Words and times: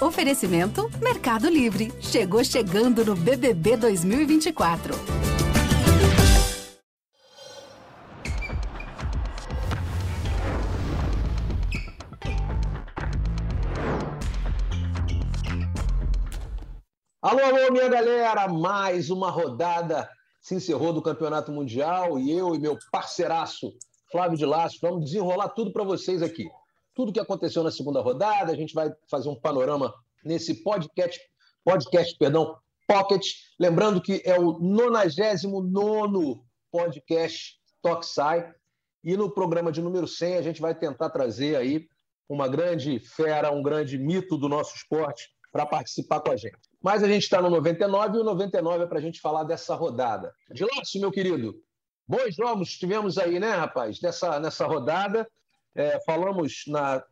Oferecimento 0.00 0.90
Mercado 0.98 1.46
Livre. 1.50 1.92
Chegou 2.00 2.42
chegando 2.42 3.04
no 3.04 3.14
BBB 3.14 3.76
2024. 3.76 4.94
Alô, 17.20 17.44
alô, 17.44 17.70
minha 17.70 17.88
galera! 17.88 18.48
Mais 18.48 19.10
uma 19.10 19.30
rodada 19.30 20.08
se 20.40 20.54
encerrou 20.54 20.94
do 20.94 21.02
Campeonato 21.02 21.52
Mundial 21.52 22.18
e 22.18 22.32
eu 22.32 22.54
e 22.54 22.58
meu 22.58 22.78
parceiraço 22.90 23.70
Flávio 24.10 24.38
de 24.38 24.46
Laço 24.46 24.78
vamos 24.80 25.04
desenrolar 25.04 25.50
tudo 25.50 25.70
para 25.70 25.84
vocês 25.84 26.22
aqui. 26.22 26.48
Tudo 26.94 27.12
que 27.12 27.20
aconteceu 27.20 27.62
na 27.62 27.70
segunda 27.70 28.00
rodada, 28.00 28.52
a 28.52 28.56
gente 28.56 28.74
vai 28.74 28.92
fazer 29.08 29.28
um 29.28 29.40
panorama 29.40 29.94
nesse 30.24 30.62
podcast, 30.62 31.20
podcast, 31.64 32.16
perdão, 32.18 32.56
Pocket. 32.86 33.24
Lembrando 33.58 34.00
que 34.00 34.20
é 34.24 34.38
o 34.38 34.58
99 34.58 36.40
podcast 36.72 37.56
Toxai. 37.80 38.52
E 39.02 39.16
no 39.16 39.30
programa 39.30 39.72
de 39.72 39.80
número 39.80 40.06
100 40.06 40.36
a 40.36 40.42
gente 40.42 40.60
vai 40.60 40.74
tentar 40.74 41.08
trazer 41.10 41.56
aí 41.56 41.86
uma 42.28 42.48
grande 42.48 42.98
fera, 42.98 43.52
um 43.52 43.62
grande 43.62 43.98
mito 43.98 44.36
do 44.36 44.48
nosso 44.48 44.76
esporte 44.76 45.28
para 45.52 45.66
participar 45.66 46.20
com 46.20 46.30
a 46.30 46.36
gente. 46.36 46.58
Mas 46.82 47.02
a 47.02 47.08
gente 47.08 47.22
está 47.22 47.40
no 47.40 47.50
99 47.50 48.16
e 48.16 48.20
o 48.20 48.24
99 48.24 48.84
é 48.84 48.86
para 48.86 48.98
a 48.98 49.02
gente 49.02 49.20
falar 49.20 49.44
dessa 49.44 49.74
rodada. 49.74 50.32
De 50.50 50.64
Laço, 50.64 51.00
meu 51.00 51.10
querido, 51.10 51.54
bons 52.06 52.34
jogos 52.34 52.76
tivemos 52.76 53.18
aí, 53.18 53.38
né, 53.40 53.50
rapaz, 53.50 54.00
nessa, 54.00 54.38
nessa 54.38 54.66
rodada. 54.66 55.28
É, 55.74 56.00
falamos 56.04 56.64
na, 56.66 57.02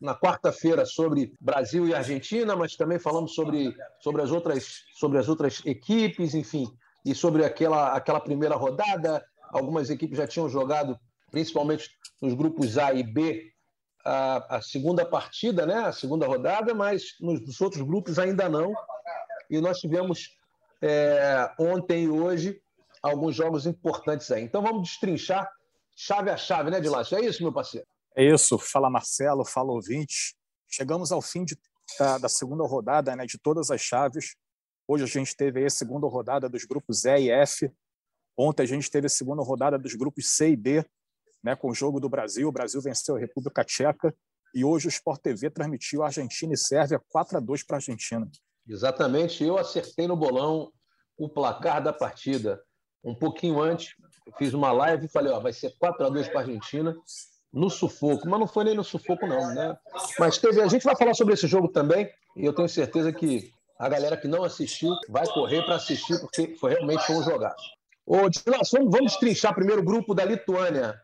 na 0.00 0.14
quarta-feira 0.14 0.86
sobre 0.86 1.34
Brasil 1.40 1.86
e 1.86 1.94
Argentina, 1.94 2.56
mas 2.56 2.74
também 2.74 2.98
falamos 2.98 3.34
sobre, 3.34 3.76
sobre, 4.00 4.22
as 4.22 4.30
outras, 4.30 4.84
sobre 4.94 5.18
as 5.18 5.28
outras 5.28 5.62
equipes, 5.66 6.34
enfim, 6.34 6.66
e 7.04 7.14
sobre 7.14 7.44
aquela, 7.44 7.92
aquela 7.92 8.20
primeira 8.20 8.56
rodada. 8.56 9.24
Algumas 9.50 9.90
equipes 9.90 10.16
já 10.16 10.26
tinham 10.26 10.48
jogado, 10.48 10.98
principalmente 11.30 11.90
nos 12.20 12.32
grupos 12.32 12.78
A 12.78 12.94
e 12.94 13.02
B, 13.02 13.52
a, 14.04 14.56
a 14.56 14.62
segunda 14.62 15.04
partida, 15.04 15.66
né? 15.66 15.74
a 15.74 15.92
segunda 15.92 16.26
rodada, 16.26 16.72
mas 16.72 17.16
nos, 17.20 17.40
nos 17.40 17.60
outros 17.60 17.82
grupos 17.82 18.18
ainda 18.18 18.48
não. 18.48 18.72
E 19.50 19.60
nós 19.60 19.78
tivemos 19.78 20.36
é, 20.80 21.50
ontem 21.58 22.04
e 22.04 22.08
hoje 22.08 22.60
alguns 23.02 23.36
jogos 23.36 23.66
importantes 23.66 24.30
aí. 24.30 24.42
Então 24.42 24.62
vamos 24.62 24.88
destrinchar 24.88 25.48
chave 25.96 26.30
a 26.30 26.36
chave, 26.36 26.70
né, 26.70 26.80
Dilácio? 26.80 27.16
É 27.16 27.22
isso, 27.22 27.42
meu 27.42 27.52
parceiro? 27.52 27.86
É 28.16 28.24
isso. 28.24 28.58
Fala 28.58 28.88
Marcelo, 28.88 29.44
fala 29.44 29.72
ouvinte. 29.72 30.34
Chegamos 30.66 31.12
ao 31.12 31.20
fim 31.20 31.44
de, 31.44 31.56
da, 31.98 32.16
da, 32.16 32.28
segunda 32.28 32.64
rodada 32.64 33.14
né, 33.14 33.26
de 33.26 33.38
todas 33.38 33.70
as 33.70 33.80
chaves. 33.80 34.34
Hoje 34.88 35.04
a 35.04 35.06
gente 35.06 35.36
teve 35.36 35.64
a 35.64 35.70
segunda 35.70 36.06
rodada 36.06 36.48
dos 36.48 36.64
grupos 36.64 37.04
E 37.04 37.18
e 37.18 37.30
F. 37.30 37.70
Ontem 38.34 38.62
a 38.62 38.66
gente 38.66 38.90
teve 38.90 39.06
a 39.06 39.10
segunda 39.10 39.42
rodada 39.42 39.78
dos 39.78 39.94
grupos 39.94 40.30
C 40.30 40.50
e 40.50 40.56
D 40.56 40.84
né, 41.44 41.54
com 41.54 41.68
o 41.70 41.74
jogo 41.74 42.00
do 42.00 42.08
Brasil. 42.08 42.48
O 42.48 42.52
Brasil 42.52 42.80
venceu 42.80 43.16
a 43.16 43.18
República 43.18 43.62
Tcheca 43.62 44.14
e 44.54 44.64
hoje 44.64 44.86
o 44.86 44.88
Sport 44.88 45.20
TV 45.20 45.50
transmitiu 45.50 46.02
Argentina 46.02 46.54
e 46.54 46.56
Sérvia 46.56 47.00
4 47.10 47.36
a 47.36 47.40
2 47.40 47.64
para 47.64 47.76
a 47.76 47.78
Argentina. 47.78 48.26
Exatamente, 48.66 49.44
eu 49.44 49.58
acertei 49.58 50.08
no 50.08 50.16
bolão 50.16 50.72
o 51.18 51.28
placar 51.28 51.82
da 51.82 51.92
partida 51.92 52.62
um 53.04 53.14
pouquinho 53.14 53.60
antes. 53.60 53.94
Fiz 54.38 54.54
uma 54.54 54.72
live 54.72 55.06
e 55.06 55.08
falei, 55.08 55.32
ó, 55.32 55.38
vai 55.38 55.52
ser 55.52 55.76
4 55.78 56.06
a 56.06 56.08
2 56.08 56.28
para 56.28 56.40
a 56.40 56.42
Argentina 56.42 56.96
no 57.52 57.70
sufoco, 57.70 58.28
mas 58.28 58.40
não 58.40 58.46
foi 58.46 58.64
nem 58.64 58.74
no 58.74 58.84
sufoco 58.84 59.26
não, 59.26 59.54
né? 59.54 59.76
Mas 60.18 60.38
teve, 60.38 60.60
a 60.60 60.68
gente 60.68 60.84
vai 60.84 60.96
falar 60.96 61.14
sobre 61.14 61.34
esse 61.34 61.46
jogo 61.46 61.68
também 61.68 62.08
e 62.36 62.44
eu 62.44 62.52
tenho 62.52 62.68
certeza 62.68 63.12
que 63.12 63.50
a 63.78 63.88
galera 63.88 64.16
que 64.16 64.28
não 64.28 64.44
assistiu 64.44 64.90
vai 65.08 65.26
correr 65.26 65.62
para 65.64 65.76
assistir 65.76 66.18
porque 66.20 66.54
foi 66.56 66.74
realmente 66.74 67.10
um 67.12 67.22
jogaço. 67.22 67.64
Ô, 68.04 68.28
Dilas, 68.28 68.70
vamos, 68.72 68.90
vamos 68.90 69.16
trinchar 69.16 69.54
primeiro 69.54 69.82
o 69.82 69.84
grupo 69.84 70.14
da 70.14 70.24
Lituânia. 70.24 71.00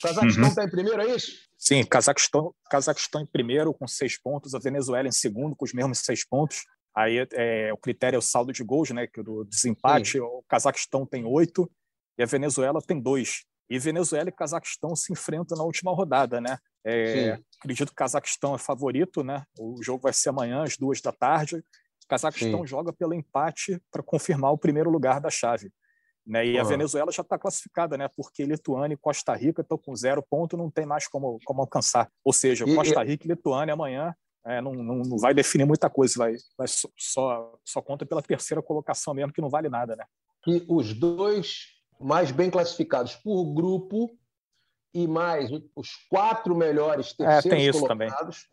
Cazaquistão 0.00 0.48
está 0.48 0.62
uhum. 0.62 0.68
em 0.68 0.70
primeiro, 0.70 1.02
é 1.02 1.14
isso? 1.14 1.32
Sim, 1.56 1.84
Cazaquistão, 1.84 2.54
Cazaquistão 2.70 3.22
em 3.22 3.26
primeiro 3.26 3.72
com 3.72 3.86
seis 3.86 4.20
pontos, 4.20 4.54
a 4.54 4.58
Venezuela 4.58 5.08
em 5.08 5.12
segundo 5.12 5.56
com 5.56 5.64
os 5.64 5.72
mesmos 5.72 6.00
seis 6.00 6.26
pontos. 6.26 6.64
Aí 6.94 7.26
é, 7.32 7.72
o 7.72 7.76
critério 7.76 8.16
é 8.16 8.18
o 8.18 8.22
saldo 8.22 8.52
de 8.52 8.62
gols, 8.62 8.90
né? 8.90 9.06
Que 9.06 9.22
do 9.22 9.44
desempate, 9.44 10.12
Sim. 10.12 10.20
o 10.20 10.44
Cazaquistão 10.48 11.06
tem 11.06 11.24
oito 11.24 11.70
e 12.18 12.22
a 12.22 12.26
Venezuela 12.26 12.80
tem 12.82 13.00
dois. 13.00 13.44
E 13.68 13.78
Venezuela 13.78 14.28
e 14.28 14.32
Cazaquistão 14.32 14.94
se 14.94 15.12
enfrentam 15.12 15.56
na 15.56 15.64
última 15.64 15.92
rodada, 15.92 16.40
né? 16.40 16.58
É, 16.86 17.38
acredito 17.58 17.88
que 17.88 17.94
o 17.94 17.96
Cazaquistão 17.96 18.54
é 18.54 18.58
favorito, 18.58 19.24
né? 19.24 19.42
O 19.58 19.82
jogo 19.82 20.02
vai 20.02 20.12
ser 20.12 20.28
amanhã 20.28 20.62
às 20.62 20.76
duas 20.76 21.00
da 21.00 21.12
tarde. 21.12 21.56
O 21.56 22.08
Cazaquistão 22.08 22.60
Sim. 22.60 22.66
joga 22.66 22.92
pelo 22.92 23.14
empate 23.14 23.80
para 23.90 24.02
confirmar 24.02 24.52
o 24.52 24.58
primeiro 24.58 24.90
lugar 24.90 25.20
da 25.20 25.30
chave. 25.30 25.72
Né? 26.26 26.46
E 26.46 26.54
uhum. 26.54 26.60
a 26.60 26.64
Venezuela 26.64 27.12
já 27.12 27.22
está 27.22 27.38
classificada, 27.38 27.96
né? 27.98 28.08
porque 28.14 28.44
Lituânia 28.44 28.94
e 28.94 28.98
Costa 28.98 29.34
Rica 29.34 29.62
estão 29.62 29.76
com 29.76 29.94
zero 29.94 30.22
ponto, 30.22 30.56
não 30.56 30.70
tem 30.70 30.86
mais 30.86 31.06
como, 31.06 31.38
como 31.44 31.60
alcançar. 31.60 32.10
Ou 32.24 32.32
seja, 32.32 32.64
e, 32.66 32.74
Costa 32.74 33.02
Rica 33.02 33.26
e 33.26 33.28
Lituânia 33.28 33.74
amanhã 33.74 34.14
é, 34.46 34.60
não, 34.60 34.72
não, 34.72 34.96
não, 34.96 35.18
vai 35.18 35.32
definir 35.32 35.64
muita 35.64 35.88
coisa, 35.88 36.14
vai, 36.18 36.34
vai 36.56 36.68
só, 36.68 36.88
só, 36.96 37.58
só 37.64 37.80
conta 37.80 38.04
pela 38.04 38.22
terceira 38.22 38.62
colocação 38.62 39.14
mesmo, 39.14 39.32
que 39.32 39.40
não 39.40 39.48
vale 39.48 39.68
nada. 39.68 39.96
Né? 39.96 40.04
E 40.46 40.64
os 40.68 40.92
dois 40.92 41.73
mais 42.00 42.30
bem 42.30 42.50
classificados 42.50 43.14
por 43.16 43.44
grupo 43.54 44.16
e 44.92 45.06
mais 45.08 45.50
os 45.74 45.90
quatro 46.08 46.54
melhores 46.54 47.12
terceiros 47.12 47.76
é, 47.76 47.80
colocados 47.80 48.46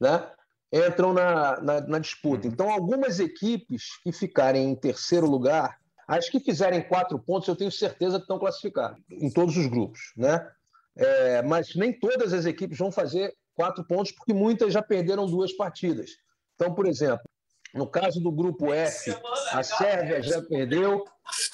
né, 0.00 0.30
entram 0.72 1.12
na, 1.12 1.60
na, 1.60 1.80
na 1.80 1.98
disputa. 1.98 2.46
Uhum. 2.46 2.52
Então, 2.52 2.70
algumas 2.70 3.18
equipes 3.18 4.00
que 4.02 4.12
ficarem 4.12 4.70
em 4.70 4.74
terceiro 4.74 5.28
lugar 5.28 5.78
as 6.06 6.30
que 6.30 6.40
fizerem 6.40 6.80
quatro 6.80 7.18
pontos, 7.18 7.48
eu 7.48 7.56
tenho 7.56 7.70
certeza 7.70 8.16
que 8.16 8.22
estão 8.22 8.38
classificadas 8.38 8.98
em 9.10 9.30
todos 9.30 9.58
os 9.58 9.66
grupos, 9.66 10.00
né? 10.16 10.50
É, 10.96 11.42
mas 11.42 11.74
nem 11.76 11.92
todas 11.92 12.32
as 12.32 12.46
equipes 12.46 12.78
vão 12.78 12.90
fazer 12.90 13.36
quatro 13.54 13.84
pontos, 13.84 14.12
porque 14.12 14.32
muitas 14.32 14.72
já 14.72 14.82
perderam 14.82 15.26
duas 15.26 15.52
partidas. 15.52 16.12
Então, 16.54 16.74
por 16.74 16.86
exemplo, 16.86 17.28
no 17.74 17.86
caso 17.86 18.20
do 18.20 18.32
grupo 18.32 18.72
F, 18.72 19.14
a 19.52 19.62
Sérvia 19.62 20.22
já 20.22 20.40
perdeu, 20.42 21.04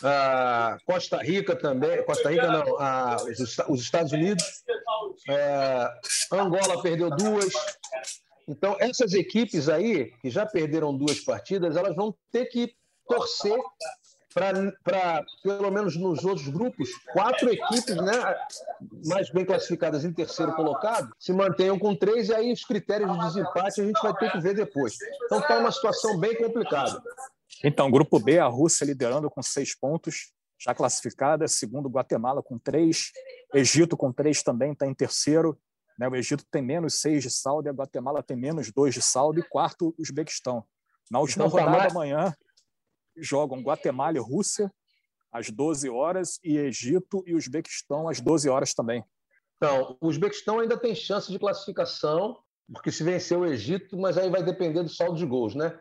a 0.03 0.79
Costa 0.87 1.19
Rica 1.19 1.57
também, 1.57 2.05
Costa 2.05 2.31
Rica 2.31 2.47
não, 2.51 2.79
a, 2.79 3.17
os 3.69 3.81
Estados 3.81 4.13
Unidos, 4.13 4.45
é, 5.29 5.89
Angola 6.33 6.81
perdeu 6.83 7.11
duas. 7.11 7.53
Então, 8.47 8.77
essas 8.79 9.15
equipes 9.15 9.69
aí, 9.69 10.13
que 10.21 10.31
já 10.31 10.47
perderam 10.47 10.97
duas 10.97 11.21
partidas, 11.21 11.77
elas 11.77 11.97
vão 11.97 12.15
ter 12.31 12.47
que 12.47 12.75
torcer 13.09 13.59
para, 14.35 15.25
pelo 15.43 15.71
menos 15.71 15.97
nos 15.97 16.25
outros 16.25 16.49
grupos, 16.49 16.91
quatro 17.13 17.49
equipes 17.49 17.95
né, 17.95 18.37
mais 19.07 19.31
bem 19.31 19.45
classificadas 19.45 20.05
em 20.05 20.13
terceiro 20.13 20.53
colocado 20.55 21.15
se 21.19 21.33
mantenham 21.33 21.79
com 21.79 21.95
três, 21.95 22.29
e 22.29 22.35
aí 22.35 22.53
os 22.53 22.65
critérios 22.65 23.13
de 23.13 23.19
desempate 23.19 23.81
a 23.81 23.85
gente 23.85 24.03
vai 24.03 24.15
ter 24.17 24.33
que 24.33 24.41
ver 24.41 24.55
depois. 24.55 24.97
Então 25.25 25.39
está 25.39 25.59
uma 25.59 25.71
situação 25.71 26.19
bem 26.19 26.37
complicada. 26.37 27.01
Então, 27.63 27.91
grupo 27.91 28.19
B, 28.19 28.39
a 28.39 28.47
Rússia 28.47 28.85
liderando 28.85 29.31
com 29.31 29.43
seis 29.43 29.79
pontos, 29.79 30.33
já 30.59 30.75
classificada, 30.75 31.47
segundo 31.47 31.89
Guatemala 31.89 32.43
com 32.43 32.59
três, 32.59 33.13
Egito 33.55 33.97
com 33.97 34.13
três 34.13 34.43
também 34.43 34.73
está 34.73 34.87
em 34.87 34.95
terceiro, 34.95 35.57
né? 35.97 36.09
o 36.09 36.17
Egito 36.17 36.45
tem 36.51 36.61
menos 36.61 37.01
seis 37.01 37.23
de 37.23 37.31
saldo, 37.31 37.69
e 37.69 37.71
a 37.71 37.73
Guatemala 37.73 38.23
tem 38.23 38.37
menos 38.37 38.73
dois 38.73 38.95
de 38.95 39.01
saldo, 39.01 39.39
e 39.39 39.43
quarto, 39.43 39.89
o 39.89 40.03
Uzbequistão. 40.03 40.65
Na 41.11 41.21
última 41.21 41.47
então, 41.47 41.59
rodada, 41.59 41.79
mais... 41.79 41.93
amanhã, 41.93 42.35
jogam 43.17 43.63
Guatemala 43.63 44.17
e 44.17 44.21
Rússia 44.21 44.71
às 45.33 45.51
12 45.51 45.89
horas 45.91 46.39
e 46.43 46.57
Egito 46.57 47.25
e 47.27 47.35
Uzbequistão 47.35 48.09
às 48.09 48.21
12 48.21 48.49
horas 48.49 48.73
também. 48.73 49.05
Então, 49.57 49.97
o 50.01 50.09
Uzbequistão 50.09 50.61
ainda 50.61 50.77
tem 50.77 50.95
chance 50.95 51.31
de 51.31 51.39
classificação, 51.39 52.39
porque 52.73 52.91
se 52.91 53.03
vencer 53.03 53.39
o 53.39 53.47
Egito, 53.47 53.97
mas 53.97 54.17
aí 54.17 54.31
vai 54.31 54.43
depender 54.43 54.83
do 54.83 54.89
saldo 54.89 55.17
de 55.17 55.27
gols, 55.27 55.55
né? 55.55 55.79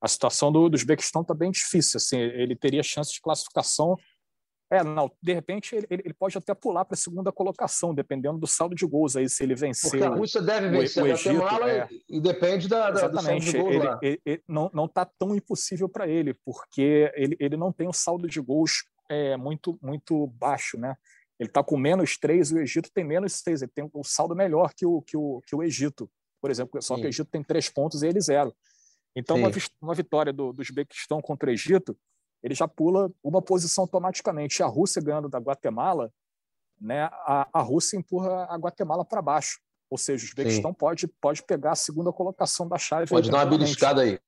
A 0.00 0.08
situação 0.08 0.50
do, 0.52 0.68
do 0.68 0.74
Uzbequistão 0.74 1.22
está 1.22 1.34
bem 1.34 1.50
difícil. 1.50 1.98
Assim, 1.98 2.18
ele 2.18 2.56
teria 2.56 2.82
chance 2.82 3.12
de 3.12 3.20
classificação 3.20 3.96
é, 4.72 4.82
não, 4.82 5.12
de 5.22 5.34
repente 5.34 5.76
ele, 5.76 5.86
ele 5.90 6.14
pode 6.14 6.38
até 6.38 6.54
pular 6.54 6.86
para 6.86 6.94
a 6.94 6.98
segunda 6.98 7.30
colocação, 7.30 7.94
dependendo 7.94 8.38
do 8.38 8.46
saldo 8.46 8.74
de 8.74 8.86
gols 8.86 9.14
aí, 9.16 9.28
se 9.28 9.42
ele 9.42 9.54
vencer. 9.54 9.90
Porque 9.90 10.02
a 10.02 10.08
Rússia 10.08 10.40
deve 10.40 10.70
vencer 10.70 11.02
o, 11.02 11.06
o 11.06 11.08
Egito, 11.10 11.42
é. 11.42 11.88
e 12.08 12.18
depende 12.18 12.68
da, 12.68 12.90
da, 12.90 13.00
Exatamente. 13.00 13.44
do 13.44 13.52
saldo 13.52 13.52
de 13.52 13.58
gols 13.58 13.74
ele, 13.74 13.84
lá. 13.84 13.98
Ele, 14.02 14.20
ele, 14.24 14.42
não 14.48 14.84
está 14.86 15.04
tão 15.04 15.34
impossível 15.34 15.90
para 15.90 16.08
ele, 16.08 16.32
porque 16.42 17.12
ele, 17.14 17.36
ele 17.38 17.54
não 17.54 17.70
tem 17.70 17.86
um 17.86 17.92
saldo 17.92 18.26
de 18.26 18.40
gols 18.40 18.84
é, 19.10 19.36
muito, 19.36 19.78
muito 19.82 20.26
baixo, 20.28 20.78
né? 20.78 20.96
Ele 21.38 21.50
está 21.50 21.62
com 21.62 21.76
menos 21.76 22.16
três 22.16 22.50
e 22.50 22.54
o 22.54 22.58
Egito 22.58 22.90
tem 22.94 23.04
menos 23.04 23.34
seis. 23.34 23.60
Ele 23.60 23.72
tem 23.74 23.90
um 23.94 24.02
saldo 24.02 24.34
melhor 24.34 24.72
que 24.74 24.86
o, 24.86 25.02
que 25.02 25.18
o, 25.18 25.42
que 25.46 25.54
o 25.54 25.62
Egito, 25.62 26.10
por 26.40 26.50
exemplo. 26.50 26.80
Só 26.80 26.94
Sim. 26.94 27.02
que 27.02 27.06
o 27.08 27.10
Egito 27.10 27.28
tem 27.30 27.42
três 27.42 27.68
pontos 27.68 28.02
e 28.02 28.06
ele 28.06 28.22
zero. 28.22 28.54
Então, 29.14 29.36
uma, 29.36 29.50
uma 29.82 29.94
vitória 29.94 30.32
do, 30.32 30.50
do 30.50 30.62
Uzbequistão 30.62 31.20
contra 31.20 31.50
o 31.50 31.52
Egito 31.52 31.94
ele 32.42 32.54
já 32.54 32.66
pula 32.66 33.10
uma 33.22 33.40
posição 33.40 33.84
automaticamente. 33.84 34.62
A 34.62 34.66
Rússia 34.66 35.02
ganhando 35.02 35.28
da 35.28 35.38
Guatemala, 35.38 36.10
né, 36.80 37.04
a, 37.04 37.48
a 37.52 37.62
Rússia 37.62 37.96
empurra 37.96 38.46
a 38.50 38.56
Guatemala 38.56 39.04
para 39.04 39.22
baixo. 39.22 39.60
Ou 39.88 39.98
seja, 39.98 40.24
o 40.24 40.28
Uzbequistão 40.28 40.72
pode, 40.72 41.06
pode 41.06 41.42
pegar 41.42 41.72
a 41.72 41.76
segunda 41.76 42.12
colocação 42.12 42.66
da 42.66 42.78
chave. 42.78 43.08
Pode 43.08 43.30
dar 43.30 43.38
uma 43.38 43.46
beliscada 43.46 44.02
aí. 44.02 44.18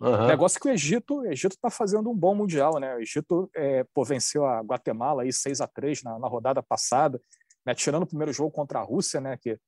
Uhum. 0.00 0.28
Negócio 0.28 0.60
que 0.60 0.68
o 0.68 0.70
Egito 0.70 1.16
o 1.16 1.26
Egito 1.26 1.56
está 1.56 1.68
fazendo 1.68 2.08
um 2.08 2.14
bom 2.14 2.34
mundial, 2.34 2.78
né? 2.78 2.94
O 2.94 3.00
Egito 3.00 3.50
é, 3.54 3.84
pô, 3.92 4.04
venceu 4.04 4.46
a 4.46 4.60
Guatemala 4.60 5.24
aí 5.24 5.32
6 5.32 5.60
a 5.60 5.66
3 5.66 6.04
na, 6.04 6.18
na 6.20 6.28
rodada 6.28 6.62
passada, 6.62 7.20
né? 7.66 7.74
tirando 7.74 8.04
o 8.04 8.06
primeiro 8.06 8.32
jogo 8.32 8.52
contra 8.52 8.78
a 8.78 8.82
Rússia, 8.82 9.20
né? 9.20 9.36
Que 9.36 9.58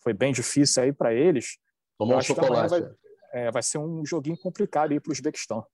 foi 0.00 0.12
bem 0.12 0.32
difícil 0.32 0.84
aí 0.84 0.92
para 0.92 1.12
eles. 1.12 1.58
Tomou 1.98 2.16
um 2.16 2.22
chocolate. 2.22 2.70
Vai, 2.70 2.90
é, 3.32 3.50
vai 3.50 3.62
ser 3.62 3.78
um 3.78 4.06
joguinho 4.06 4.38
complicado 4.38 4.92
aí 4.92 5.00
para 5.00 5.10
o 5.10 5.12
Uzbequistão. 5.12 5.66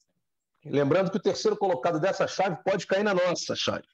Lembrando 0.70 1.10
que 1.10 1.16
o 1.16 1.22
terceiro 1.22 1.56
colocado 1.56 2.00
dessa 2.00 2.26
chave 2.26 2.58
pode 2.64 2.86
cair 2.86 3.02
na 3.02 3.14
nossa 3.14 3.54
chave. 3.54 3.84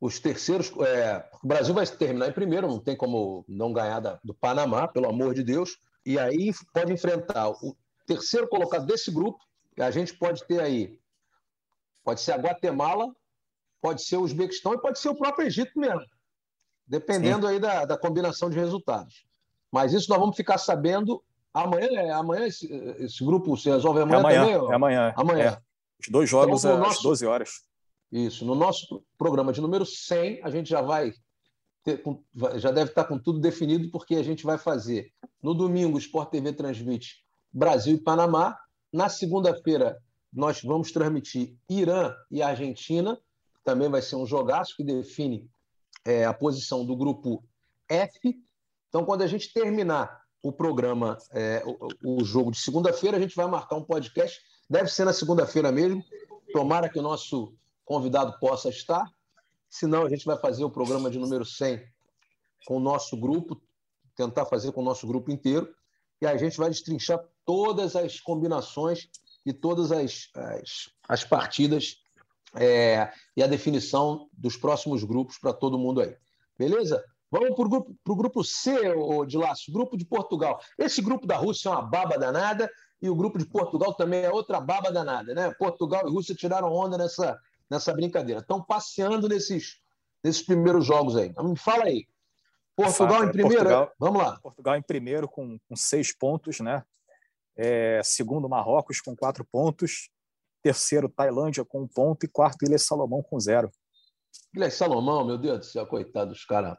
Os 0.00 0.18
terceiros, 0.18 0.72
é, 0.86 1.24
o 1.42 1.46
Brasil 1.46 1.74
vai 1.74 1.86
terminar 1.86 2.28
em 2.28 2.32
primeiro, 2.32 2.68
não 2.68 2.78
tem 2.78 2.96
como 2.96 3.44
não 3.48 3.72
ganhar 3.72 4.00
da, 4.00 4.18
do 4.22 4.34
Panamá, 4.34 4.86
pelo 4.86 5.08
amor 5.08 5.34
de 5.34 5.42
Deus. 5.42 5.78
E 6.04 6.18
aí 6.18 6.52
pode 6.72 6.92
enfrentar 6.92 7.50
o 7.50 7.76
terceiro 8.06 8.48
colocado 8.48 8.86
desse 8.86 9.10
grupo, 9.10 9.38
a 9.78 9.90
gente 9.90 10.14
pode 10.14 10.44
ter 10.46 10.60
aí, 10.60 10.98
pode 12.04 12.20
ser 12.20 12.32
a 12.32 12.36
Guatemala, 12.36 13.14
pode 13.80 14.02
ser 14.02 14.16
o 14.16 14.22
Uzbequistão 14.22 14.74
e 14.74 14.80
pode 14.80 14.98
ser 14.98 15.08
o 15.08 15.16
próprio 15.16 15.46
Egito 15.46 15.78
mesmo, 15.78 16.04
dependendo 16.86 17.46
Sim. 17.46 17.54
aí 17.54 17.58
da, 17.58 17.84
da 17.84 17.98
combinação 17.98 18.50
de 18.50 18.58
resultados. 18.58 19.24
Mas 19.72 19.92
isso 19.92 20.08
nós 20.10 20.18
vamos 20.18 20.36
ficar 20.36 20.58
sabendo 20.58 21.22
amanhã. 21.52 21.88
É, 21.92 22.10
amanhã 22.10 22.46
esse, 22.46 22.66
esse, 22.98 23.24
grupo 23.24 23.56
se 23.56 23.68
resolve 23.68 24.02
amanhã, 24.02 24.16
é 24.16 24.20
amanhã 24.20 24.40
também? 24.40 24.70
É 24.70 24.74
amanhã. 24.74 25.14
Amanhã. 25.16 25.44
É. 25.44 25.73
Os 26.00 26.08
dois 26.08 26.28
jogos 26.28 26.64
então, 26.64 26.76
às 26.76 26.88
nosso, 26.88 27.02
12 27.02 27.26
horas. 27.26 27.50
Isso. 28.10 28.44
No 28.44 28.54
nosso 28.54 29.04
programa 29.18 29.52
de 29.52 29.60
número 29.60 29.84
100, 29.84 30.42
a 30.42 30.50
gente 30.50 30.68
já 30.68 30.82
vai 30.82 31.12
ter, 31.82 32.02
já 32.56 32.70
deve 32.70 32.90
estar 32.90 33.04
com 33.04 33.18
tudo 33.18 33.40
definido, 33.40 33.90
porque 33.90 34.16
a 34.16 34.22
gente 34.22 34.44
vai 34.44 34.58
fazer 34.58 35.12
no 35.42 35.54
domingo 35.54 35.96
o 35.96 36.00
Sport 36.00 36.30
TV 36.30 36.52
transmite 36.52 37.24
Brasil 37.52 37.96
e 37.96 38.00
Panamá 38.00 38.56
na 38.94 39.08
segunda-feira, 39.08 40.00
nós 40.32 40.62
vamos 40.62 40.92
transmitir 40.92 41.56
Irã 41.68 42.14
e 42.30 42.40
Argentina, 42.40 43.18
também 43.64 43.88
vai 43.88 44.00
ser 44.00 44.14
um 44.14 44.24
jogaço 44.24 44.76
que 44.76 44.84
define 44.84 45.50
é, 46.04 46.24
a 46.24 46.32
posição 46.32 46.86
do 46.86 46.96
grupo 46.96 47.42
F. 47.88 48.36
Então, 48.88 49.04
quando 49.04 49.22
a 49.22 49.26
gente 49.26 49.52
terminar 49.52 50.22
o 50.40 50.52
programa, 50.52 51.18
é, 51.32 51.62
o, 51.66 52.20
o, 52.20 52.24
jogo 52.24 52.52
de 52.52 52.58
segunda-feira, 52.58 53.16
a 53.16 53.20
gente 53.20 53.34
vai 53.34 53.46
marcar 53.48 53.74
um 53.74 53.84
podcast. 53.84 54.40
Deve 54.74 54.88
ser 54.90 55.04
na 55.04 55.12
segunda-feira 55.12 55.70
mesmo. 55.70 56.04
Tomara 56.52 56.88
que 56.88 56.98
o 56.98 57.02
nosso 57.02 57.54
convidado 57.84 58.36
possa 58.40 58.68
estar. 58.68 59.08
Senão, 59.70 60.04
a 60.04 60.08
gente 60.08 60.26
vai 60.26 60.36
fazer 60.36 60.64
o 60.64 60.70
programa 60.70 61.08
de 61.08 61.16
número 61.16 61.44
100 61.44 61.80
com 62.66 62.78
o 62.78 62.80
nosso 62.80 63.16
grupo, 63.16 63.62
tentar 64.16 64.46
fazer 64.46 64.72
com 64.72 64.80
o 64.80 64.84
nosso 64.84 65.06
grupo 65.06 65.30
inteiro. 65.30 65.72
E 66.20 66.26
a 66.26 66.36
gente 66.36 66.56
vai 66.56 66.70
destrinchar 66.70 67.24
todas 67.44 67.94
as 67.94 68.18
combinações 68.18 69.08
e 69.46 69.52
todas 69.52 69.92
as, 69.92 70.28
as, 70.34 70.90
as 71.08 71.22
partidas 71.22 71.98
é, 72.56 73.12
e 73.36 73.44
a 73.44 73.46
definição 73.46 74.28
dos 74.32 74.56
próximos 74.56 75.04
grupos 75.04 75.38
para 75.38 75.52
todo 75.52 75.78
mundo 75.78 76.00
aí. 76.00 76.16
Beleza? 76.58 77.00
Vamos 77.30 77.54
para 77.56 77.66
o 77.66 77.68
grupo, 77.68 77.96
pro 78.04 78.16
grupo 78.16 78.44
C, 78.44 78.90
ô, 78.92 79.24
de 79.24 79.36
laço, 79.36 79.72
grupo 79.72 79.96
de 79.96 80.04
Portugal. 80.04 80.60
Esse 80.78 81.02
grupo 81.02 81.26
da 81.26 81.36
Rússia 81.36 81.68
é 81.68 81.72
uma 81.72 81.82
baba 81.82 82.16
danada 82.16 82.70
e 83.02 83.08
o 83.08 83.16
grupo 83.16 83.38
de 83.38 83.46
Portugal 83.46 83.92
também 83.94 84.22
é 84.22 84.30
outra 84.30 84.60
baba 84.60 84.90
danada, 84.90 85.34
né? 85.34 85.52
Portugal 85.58 86.06
e 86.06 86.10
Rússia 86.10 86.34
tiraram 86.34 86.72
onda 86.72 86.96
nessa, 86.96 87.38
nessa 87.68 87.92
brincadeira. 87.92 88.40
Estão 88.40 88.62
passeando 88.62 89.28
nesses, 89.28 89.80
nesses 90.22 90.42
primeiros 90.42 90.86
jogos 90.86 91.16
aí. 91.16 91.32
Me 91.42 91.58
fala 91.58 91.84
aí. 91.84 92.06
Portugal 92.76 93.18
Fato, 93.20 93.28
em 93.28 93.32
primeiro? 93.32 93.56
Portugal, 93.56 93.92
Vamos 93.98 94.22
lá. 94.22 94.38
Portugal 94.40 94.76
em 94.76 94.82
primeiro 94.82 95.28
com, 95.28 95.58
com 95.68 95.76
seis 95.76 96.16
pontos, 96.16 96.60
né? 96.60 96.82
É, 97.56 98.00
segundo, 98.02 98.48
Marrocos 98.48 99.00
com 99.00 99.16
quatro 99.16 99.44
pontos. 99.44 100.10
Terceiro, 100.62 101.08
Tailândia 101.08 101.64
com 101.64 101.82
um 101.82 101.88
ponto. 101.88 102.24
E 102.24 102.28
quarto, 102.28 102.64
Ilha 102.64 102.78
Salomão 102.78 103.22
com 103.22 103.38
zero. 103.38 103.70
Ilha 104.54 104.70
Salomão, 104.70 105.24
meu 105.24 105.38
Deus 105.38 105.58
do 105.58 105.64
céu, 105.64 105.86
coitado 105.86 106.30
dos 106.30 106.44
caras. 106.44 106.76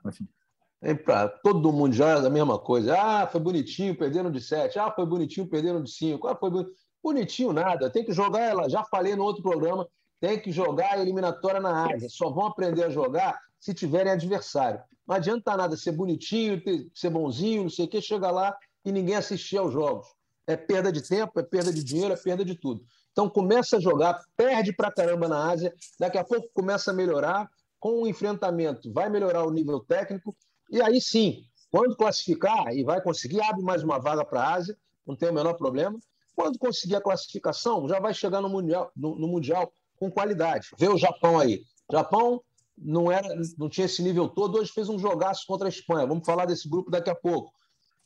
Pra, 1.04 1.28
todo 1.28 1.72
mundo 1.72 1.94
já 1.94 2.10
é 2.10 2.26
a 2.26 2.30
mesma 2.30 2.60
coisa. 2.60 2.96
Ah, 3.00 3.28
foi 3.28 3.42
bonitinho, 3.42 3.98
perderam 3.98 4.32
de 4.32 4.42
sete. 4.42 4.78
Ah, 4.78 4.92
foi 4.92 5.06
bonitinho, 5.06 5.48
perderam 5.48 5.82
de 5.82 5.92
cinco. 5.92 6.28
Ah, 6.28 6.36
foi 6.36 6.52
bonitinho 7.04 7.54
nada. 7.54 7.90
Tem 7.90 8.06
que 8.06 8.12
jogar 8.12 8.42
ela. 8.42 8.70
Já 8.70 8.84
falei 8.84 9.16
no 9.16 9.24
outro 9.24 9.42
programa. 9.42 9.88
Tem 10.20 10.40
que 10.40 10.52
jogar 10.52 10.94
a 10.94 11.00
eliminatória 11.00 11.60
na 11.60 11.88
Ásia. 11.92 12.10
Só 12.10 12.30
vão 12.30 12.46
aprender 12.46 12.84
a 12.84 12.90
jogar 12.90 13.40
se 13.60 13.74
tiverem 13.74 14.12
adversário. 14.12 14.82
Não 15.08 15.16
adianta 15.16 15.56
nada 15.58 15.76
ser 15.76 15.92
bonitinho, 15.92 16.62
ser 16.94 17.10
bonzinho, 17.10 17.64
não 17.64 17.70
sei 17.70 17.86
o 17.86 17.88
quê, 17.88 18.02
chega 18.02 18.32
lá 18.32 18.56
e 18.84 18.92
ninguém 18.92 19.16
assistir 19.16 19.58
aos 19.58 19.72
jogos 19.74 20.08
é 20.48 20.56
perda 20.56 20.92
de 20.92 21.02
tempo, 21.02 21.40
é 21.40 21.44
perda 21.44 21.74
de 21.74 21.84
dinheiro, 21.84 22.14
é 22.14 22.18
perda 22.18 22.46
de 22.46 22.56
tudo. 22.56 22.86
Então 23.16 23.30
começa 23.30 23.78
a 23.78 23.80
jogar, 23.80 24.22
perde 24.36 24.74
pra 24.74 24.92
caramba 24.92 25.30
na 25.30 25.50
Ásia, 25.50 25.74
daqui 25.98 26.18
a 26.18 26.24
pouco 26.24 26.50
começa 26.54 26.92
a 26.92 26.94
melhorar, 26.94 27.50
com 27.80 28.02
o 28.02 28.08
enfrentamento 28.08 28.92
vai 28.92 29.08
melhorar 29.10 29.46
o 29.46 29.52
nível 29.52 29.80
técnico, 29.80 30.36
e 30.70 30.82
aí 30.82 31.00
sim, 31.00 31.46
quando 31.72 31.96
classificar 31.96 32.76
e 32.76 32.84
vai 32.84 33.02
conseguir, 33.02 33.40
abre 33.40 33.64
mais 33.64 33.84
uma 33.84 34.00
vaga 34.00 34.26
para 34.26 34.42
a 34.42 34.54
Ásia, 34.56 34.78
não 35.08 35.16
tem 35.16 35.30
o 35.30 35.34
menor 35.34 35.54
problema. 35.54 35.98
Quando 36.36 36.60
conseguir 36.60 36.98
a 36.98 37.02
classificação, 37.02 37.88
já 37.88 38.02
vai 38.02 38.14
chegar 38.14 38.42
no 38.42 38.50
Mundial, 38.50 38.92
no, 38.94 39.16
no 39.18 39.30
mundial 39.30 39.72
com 39.98 40.12
qualidade. 40.12 40.68
Vê 40.78 40.90
o 40.90 40.98
Japão 40.98 41.40
aí. 41.40 41.64
Japão 41.90 42.42
não 42.78 43.10
era, 43.10 43.30
não 43.58 43.70
tinha 43.70 43.86
esse 43.86 44.04
nível 44.04 44.28
todo, 44.28 44.58
hoje 44.58 44.74
fez 44.74 44.90
um 44.90 45.00
jogaço 45.00 45.46
contra 45.48 45.68
a 45.68 45.70
Espanha. 45.70 46.06
Vamos 46.06 46.26
falar 46.26 46.46
desse 46.46 46.68
grupo 46.68 46.92
daqui 46.92 47.10
a 47.10 47.16
pouco. 47.16 47.54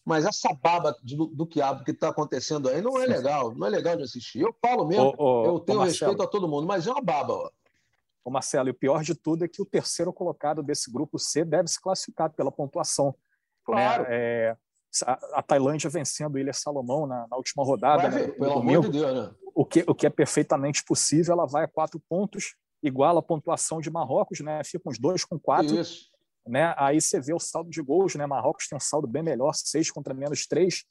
Mas 0.05 0.25
essa 0.25 0.53
baba 0.53 0.95
do, 1.03 1.27
do 1.27 1.45
quiabo 1.45 1.83
que 1.83 1.91
está 1.91 2.09
acontecendo 2.09 2.67
aí 2.69 2.81
não 2.81 2.99
é 2.99 3.05
legal, 3.05 3.53
não 3.53 3.67
é 3.67 3.69
legal 3.69 3.95
de 3.95 4.03
assistir. 4.03 4.41
Eu 4.41 4.55
falo 4.61 4.87
mesmo, 4.87 5.13
ô, 5.17 5.41
ô, 5.41 5.45
eu 5.45 5.59
tenho 5.59 5.81
respeito 5.81 6.21
a 6.23 6.27
todo 6.27 6.47
mundo, 6.47 6.65
mas 6.65 6.87
é 6.87 6.91
uma 6.91 7.01
baba. 7.01 7.33
Ó. 7.33 7.49
Ô 8.23 8.31
Marcelo, 8.31 8.69
e 8.69 8.71
o 8.71 8.75
pior 8.75 9.03
de 9.03 9.15
tudo 9.15 9.45
é 9.45 9.47
que 9.47 9.61
o 9.61 9.65
terceiro 9.65 10.11
colocado 10.11 10.63
desse 10.63 10.91
grupo 10.91 11.19
C 11.19 11.45
deve 11.45 11.67
se 11.67 11.81
classificar 11.81 12.31
pela 12.31 12.51
pontuação. 12.51 13.15
Claro. 13.63 14.03
Né? 14.03 14.09
É, 14.11 14.57
a, 15.05 15.39
a, 15.39 15.43
Tailândia 15.43 15.89
vencendo 15.89 16.39
Ilha 16.39 16.53
Salomão 16.53 17.05
na, 17.05 17.27
na 17.29 17.37
última 17.37 17.63
rodada. 17.63 18.09
Ver, 18.09 18.27
né, 18.27 18.33
pelo 18.33 18.55
domingo, 18.55 18.79
amor 18.79 18.91
de 18.91 18.99
Deus, 18.99 19.13
né? 19.13 19.35
O 19.53 19.65
que, 19.65 19.83
o 19.87 19.93
que 19.93 20.07
é 20.07 20.09
perfeitamente 20.09 20.83
possível, 20.83 21.33
ela 21.33 21.45
vai 21.45 21.65
a 21.65 21.67
quatro 21.67 22.01
pontos, 22.09 22.55
igual 22.81 23.17
a 23.17 23.21
pontuação 23.21 23.79
de 23.79 23.89
Marrocos, 23.89 24.39
né? 24.39 24.63
Fica 24.63 24.89
uns 24.89 24.97
dois 24.97 25.23
com 25.25 25.39
quatro. 25.39 25.79
Isso. 25.79 26.09
Né? 26.47 26.73
Aí 26.77 26.99
você 26.99 27.19
vê 27.19 27.33
o 27.33 27.39
saldo 27.39 27.69
de 27.69 27.81
gols, 27.81 28.15
né? 28.15 28.25
Marrocos 28.25 28.67
tem 28.67 28.77
um 28.77 28.79
saldo 28.79 29.07
bem 29.07 29.21
melhor, 29.21 29.53
seis 29.53 29.91
contra 29.91 30.13
menos 30.13 30.47
três, 30.47 30.83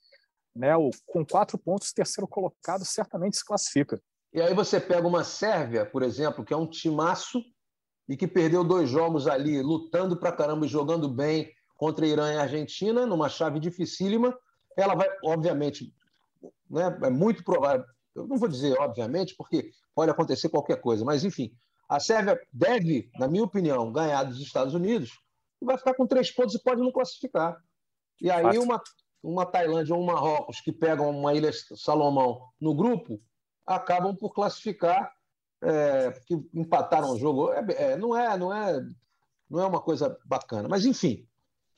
né? 0.55 0.77
O, 0.77 0.91
com 1.07 1.25
quatro 1.25 1.59
pontos, 1.59 1.93
terceiro 1.93 2.29
colocado 2.29 2.85
certamente 2.85 3.37
se 3.37 3.45
classifica. 3.45 4.01
E 4.33 4.41
aí 4.41 4.55
você 4.55 4.79
pega 4.79 5.07
uma 5.07 5.25
Sérvia, 5.25 5.87
por 5.87 6.03
exemplo, 6.03 6.45
que 6.45 6.53
é 6.53 6.57
um 6.57 6.69
timaço 6.69 7.43
e 8.09 8.17
que 8.17 8.27
perdeu 8.27 8.63
dois 8.63 8.89
jogos 8.89 9.27
ali, 9.27 9.61
lutando 9.63 10.19
pra 10.19 10.33
caramba 10.33 10.67
e 10.67 10.69
jogando 10.69 11.09
bem 11.09 11.51
contra 11.77 12.07
Irã 12.07 12.33
e 12.33 12.37
Argentina, 12.37 13.07
numa 13.07 13.29
chave 13.29 13.59
dificílima. 13.59 14.37
Ela 14.77 14.95
vai, 14.95 15.09
obviamente, 15.25 15.93
né, 16.71 16.99
é 17.03 17.11
muito 17.11 17.43
provável, 17.43 17.85
eu 18.15 18.27
não 18.27 18.37
vou 18.37 18.49
dizer 18.49 18.79
obviamente, 18.79 19.35
porque 19.37 19.71
pode 19.95 20.11
acontecer 20.11 20.49
qualquer 20.49 20.81
coisa, 20.81 21.05
mas 21.05 21.25
enfim, 21.25 21.53
a 21.89 21.99
Sérvia 21.99 22.39
deve, 22.53 23.11
na 23.19 23.27
minha 23.27 23.45
opinião, 23.45 23.91
ganhar 23.93 24.25
dos 24.25 24.41
Estados 24.41 24.75
Unidos 24.75 25.19
vai 25.65 25.79
ficar 25.79 25.95
com 25.95 26.07
três 26.07 26.31
pontos 26.31 26.55
e 26.55 26.63
pode 26.63 26.81
não 26.81 26.93
classificar. 26.93 27.57
E 28.21 28.31
aí 28.31 28.59
uma, 28.59 28.81
uma 29.23 29.47
Tailândia 29.47 29.95
ou 29.95 30.03
um 30.03 30.07
Marrocos 30.07 30.61
que 30.61 30.73
pegam 30.73 31.11
uma 31.11 31.35
Ilha 31.35 31.51
Salomão 31.53 32.49
no 32.61 32.75
grupo 32.75 33.21
acabam 33.67 34.17
por 34.17 34.33
classificar, 34.33 35.13
é, 35.63 36.13
que 36.27 36.35
empataram 36.55 37.11
o 37.11 37.19
jogo. 37.19 37.53
É, 37.53 37.93
é, 37.93 37.97
não, 37.97 38.17
é, 38.17 38.37
não, 38.37 38.53
é, 38.53 38.81
não 39.49 39.61
é 39.61 39.67
uma 39.67 39.81
coisa 39.81 40.19
bacana. 40.25 40.69
Mas, 40.69 40.87
enfim, 40.87 41.27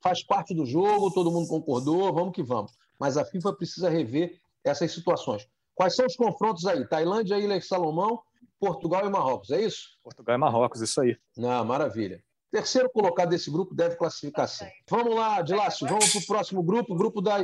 faz 0.01 0.23
parte 0.23 0.55
do 0.55 0.65
jogo, 0.65 1.11
todo 1.11 1.33
mundo 1.33 1.49
concordou, 1.49 2.13
vamos 2.13 2.35
que 2.35 2.43
vamos. 2.43 2.73
Mas 2.99 3.17
a 3.17 3.25
FIFA 3.25 3.55
precisa 3.55 3.91
rever 3.91 4.41
essas 4.63 4.93
situações. 4.93 5.49
Quais 5.75 5.97
são 5.97 6.07
os 6.07 6.15
confrontos 6.15 6.67
aí? 6.67 6.87
Tailândia, 6.87 7.39
Ilha 7.39 7.61
Salomão, 7.61 8.23
Portugal 8.59 9.07
e 9.07 9.11
Marrocos, 9.11 9.51
é 9.51 9.63
isso? 9.63 9.99
Portugal 10.03 10.37
e 10.37 10.39
Marrocos, 10.39 10.81
isso 10.83 11.01
aí. 11.01 11.17
Não, 11.37 11.65
maravilha. 11.65 12.23
Terceiro 12.51 12.91
colocado 12.91 13.29
desse 13.29 13.51
grupo 13.51 13.75
deve 13.75 13.97
classificar 13.97 14.49
sim. 14.49 14.67
Vamos 14.89 15.15
lá, 15.15 15.41
Dilácio, 15.41 15.87
vamos 15.87 16.11
para 16.13 16.21
o 16.21 16.27
próximo 16.27 16.63
grupo, 16.63 16.97
grupo 16.97 17.21
da, 17.21 17.37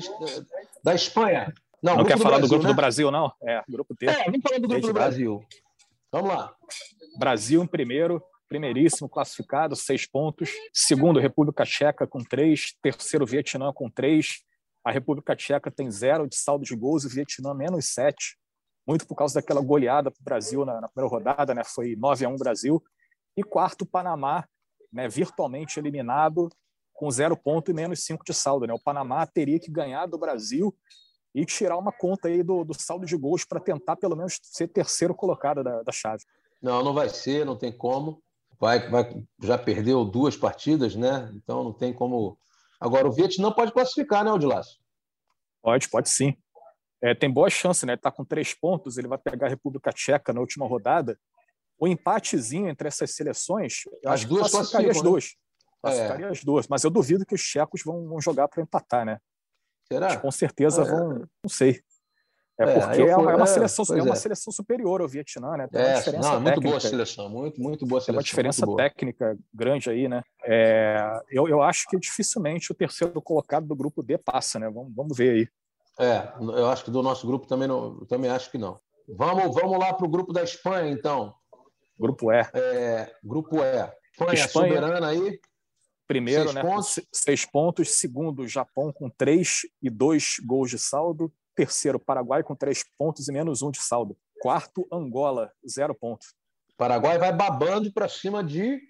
da 0.82 0.94
Espanha. 0.94 1.54
Não, 1.80 1.98
não 1.98 2.04
quer 2.04 2.18
falar 2.18 2.38
Brasil, 2.38 2.46
do 2.46 2.48
grupo 2.48 2.64
né? 2.64 2.72
do 2.72 2.76
Brasil, 2.76 3.10
não? 3.10 3.32
É, 3.42 3.62
grupo 3.68 3.94
T. 3.94 4.06
É, 4.06 4.24
vamos 4.24 4.40
falar 4.42 4.58
do 4.58 4.68
grupo 4.68 4.86
do 4.86 4.92
Brasil. 4.92 5.44
Vamos 6.10 6.28
lá. 6.28 6.54
Brasil 7.18 7.62
em 7.62 7.66
primeiro, 7.66 8.20
primeiríssimo 8.48 9.08
classificado, 9.08 9.76
seis 9.76 10.06
pontos. 10.06 10.50
Segundo, 10.72 11.20
República 11.20 11.64
Tcheca 11.64 12.06
com 12.06 12.18
três. 12.18 12.74
Terceiro, 12.82 13.24
Vietnã 13.24 13.72
com 13.72 13.88
três. 13.88 14.40
A 14.84 14.90
República 14.90 15.36
Tcheca 15.36 15.70
tem 15.70 15.90
zero 15.90 16.28
de 16.28 16.36
saldo 16.36 16.64
de 16.64 16.74
gols 16.74 17.04
e 17.04 17.06
o 17.06 17.10
Vietnã 17.10 17.54
menos 17.54 17.92
sete. 17.92 18.36
Muito 18.86 19.06
por 19.06 19.14
causa 19.14 19.34
daquela 19.34 19.60
goleada 19.60 20.10
para 20.10 20.20
o 20.20 20.24
Brasil 20.24 20.64
na, 20.64 20.80
na, 20.80 20.88
primeira 20.88 21.14
rodada, 21.14 21.54
né? 21.54 21.62
Foi 21.64 21.94
9 21.96 22.24
a 22.24 22.28
1 22.28 22.36
Brasil. 22.36 22.82
E 23.36 23.42
quarto, 23.42 23.84
Panamá 23.84 24.44
né, 24.96 25.08
virtualmente 25.08 25.78
eliminado, 25.78 26.48
com 26.94 27.10
zero 27.10 27.36
ponto 27.36 27.70
e 27.70 27.74
menos 27.74 28.02
cinco 28.02 28.24
de 28.24 28.32
saldo. 28.32 28.66
Né? 28.66 28.72
O 28.72 28.82
Panamá 28.82 29.26
teria 29.26 29.60
que 29.60 29.70
ganhar 29.70 30.06
do 30.06 30.16
Brasil 30.16 30.74
e 31.34 31.44
tirar 31.44 31.76
uma 31.76 31.92
conta 31.92 32.28
aí 32.28 32.42
do, 32.42 32.64
do 32.64 32.72
saldo 32.72 33.04
de 33.04 33.14
gols 33.14 33.44
para 33.44 33.60
tentar 33.60 33.96
pelo 33.96 34.16
menos 34.16 34.38
ser 34.42 34.68
terceiro 34.68 35.14
colocado 35.14 35.62
da, 35.62 35.82
da 35.82 35.92
chave. 35.92 36.24
Não, 36.62 36.82
não 36.82 36.94
vai 36.94 37.10
ser, 37.10 37.44
não 37.44 37.54
tem 37.54 37.70
como. 37.70 38.22
Vai, 38.58 38.88
vai, 38.88 39.22
já 39.42 39.58
perdeu 39.58 40.02
duas 40.02 40.34
partidas, 40.34 40.96
né? 40.96 41.30
Então 41.34 41.62
não 41.62 41.74
tem 41.74 41.92
como. 41.92 42.38
Agora 42.80 43.06
o 43.06 43.12
Vietnã 43.12 43.52
pode 43.52 43.72
classificar, 43.72 44.24
né, 44.24 44.32
Odilácio? 44.32 44.78
Pode, 45.62 45.90
pode 45.90 46.08
sim. 46.08 46.34
É, 47.02 47.14
tem 47.14 47.30
boa 47.30 47.50
chance, 47.50 47.84
né? 47.84 47.92
Está 47.92 48.10
com 48.10 48.24
três 48.24 48.54
pontos, 48.54 48.96
ele 48.96 49.08
vai 49.08 49.18
pegar 49.18 49.48
a 49.48 49.50
República 49.50 49.92
Tcheca 49.92 50.32
na 50.32 50.40
última 50.40 50.66
rodada. 50.66 51.18
O 51.78 51.86
empatezinho 51.86 52.68
entre 52.68 52.88
essas 52.88 53.10
seleções, 53.12 53.82
as 54.04 54.24
duas 54.24 54.50
classificaria 54.50 54.90
as 54.90 54.96
né? 54.96 55.02
duas. 55.02 55.24
Né? 55.24 55.30
Classificaria 55.82 56.26
é. 56.26 56.30
as 56.30 56.44
duas, 56.44 56.68
mas 56.68 56.84
eu 56.84 56.90
duvido 56.90 57.26
que 57.26 57.34
os 57.34 57.42
tchecos 57.42 57.82
vão, 57.84 58.08
vão 58.08 58.20
jogar 58.20 58.48
para 58.48 58.62
empatar, 58.62 59.04
né? 59.04 59.18
Será? 59.86 60.16
Com 60.16 60.30
certeza 60.30 60.82
é. 60.82 60.84
vão, 60.84 61.28
não 61.42 61.50
sei. 61.50 61.82
É, 62.58 62.64
é 62.64 62.80
porque 62.80 63.02
é 63.02 63.16
uma, 63.16 63.32
é 63.32 63.36
uma 63.36 63.46
seleção, 63.46 63.84
é 63.94 64.02
uma 64.02 64.16
seleção 64.16 64.50
superior 64.50 65.02
ao 65.02 65.08
Vietnã, 65.08 65.58
né? 65.58 65.68
Tem 65.68 65.78
uma 65.78 65.94
diferença 65.98 66.32
não, 66.32 66.40
muito 66.40 66.60
boa 66.62 66.80
seleção, 66.80 67.28
muito, 67.28 67.60
muito 67.60 67.86
boa 67.86 68.00
seleção. 68.00 68.06
Tem 68.06 68.16
uma 68.16 68.22
diferença 68.22 68.76
técnica 68.76 69.38
grande 69.52 69.90
aí, 69.90 70.08
né? 70.08 70.22
É, 70.42 71.20
eu, 71.28 71.46
eu 71.46 71.60
acho 71.62 71.86
que 71.86 71.98
dificilmente 71.98 72.72
o 72.72 72.74
terceiro 72.74 73.20
colocado 73.20 73.66
do 73.66 73.76
grupo 73.76 74.02
D 74.02 74.16
passa, 74.16 74.58
né? 74.58 74.70
Vamos, 74.70 74.94
vamos 74.94 75.16
ver 75.16 75.30
aí. 75.34 75.48
É, 75.98 76.32
eu 76.40 76.66
acho 76.68 76.84
que 76.84 76.90
do 76.90 77.02
nosso 77.02 77.26
grupo 77.26 77.46
também 77.46 77.68
não, 77.68 78.04
também 78.06 78.30
acho 78.30 78.50
que 78.50 78.56
não. 78.56 78.80
Vamos, 79.06 79.54
vamos 79.54 79.78
lá 79.78 79.92
para 79.92 80.06
o 80.06 80.10
grupo 80.10 80.32
da 80.32 80.42
Espanha, 80.42 80.90
então. 80.90 81.34
Grupo 81.98 82.32
E. 82.32 82.40
É, 82.54 83.14
grupo 83.22 83.56
E. 83.56 84.06
Espanha, 84.12 84.34
Espanha 84.34 84.46
soberana 84.48 85.08
aí. 85.08 85.40
Primeiro, 86.06 86.44
seis 86.44 86.54
né, 86.54 86.62
pontos. 86.62 87.00
seis 87.12 87.44
pontos. 87.44 87.90
Segundo, 87.90 88.46
Japão 88.46 88.92
com 88.92 89.10
três 89.10 89.62
e 89.82 89.90
dois 89.90 90.36
gols 90.44 90.70
de 90.70 90.78
saldo. 90.78 91.32
Terceiro, 91.54 91.98
Paraguai 91.98 92.42
com 92.42 92.54
três 92.54 92.84
pontos 92.98 93.28
e 93.28 93.32
menos 93.32 93.62
um 93.62 93.70
de 93.70 93.80
saldo. 93.80 94.16
Quarto, 94.40 94.86
Angola, 94.92 95.52
zero 95.68 95.94
pontos. 95.94 96.34
Paraguai 96.76 97.18
vai 97.18 97.32
babando 97.32 97.92
para 97.92 98.08
cima 98.08 98.44
de. 98.44 98.80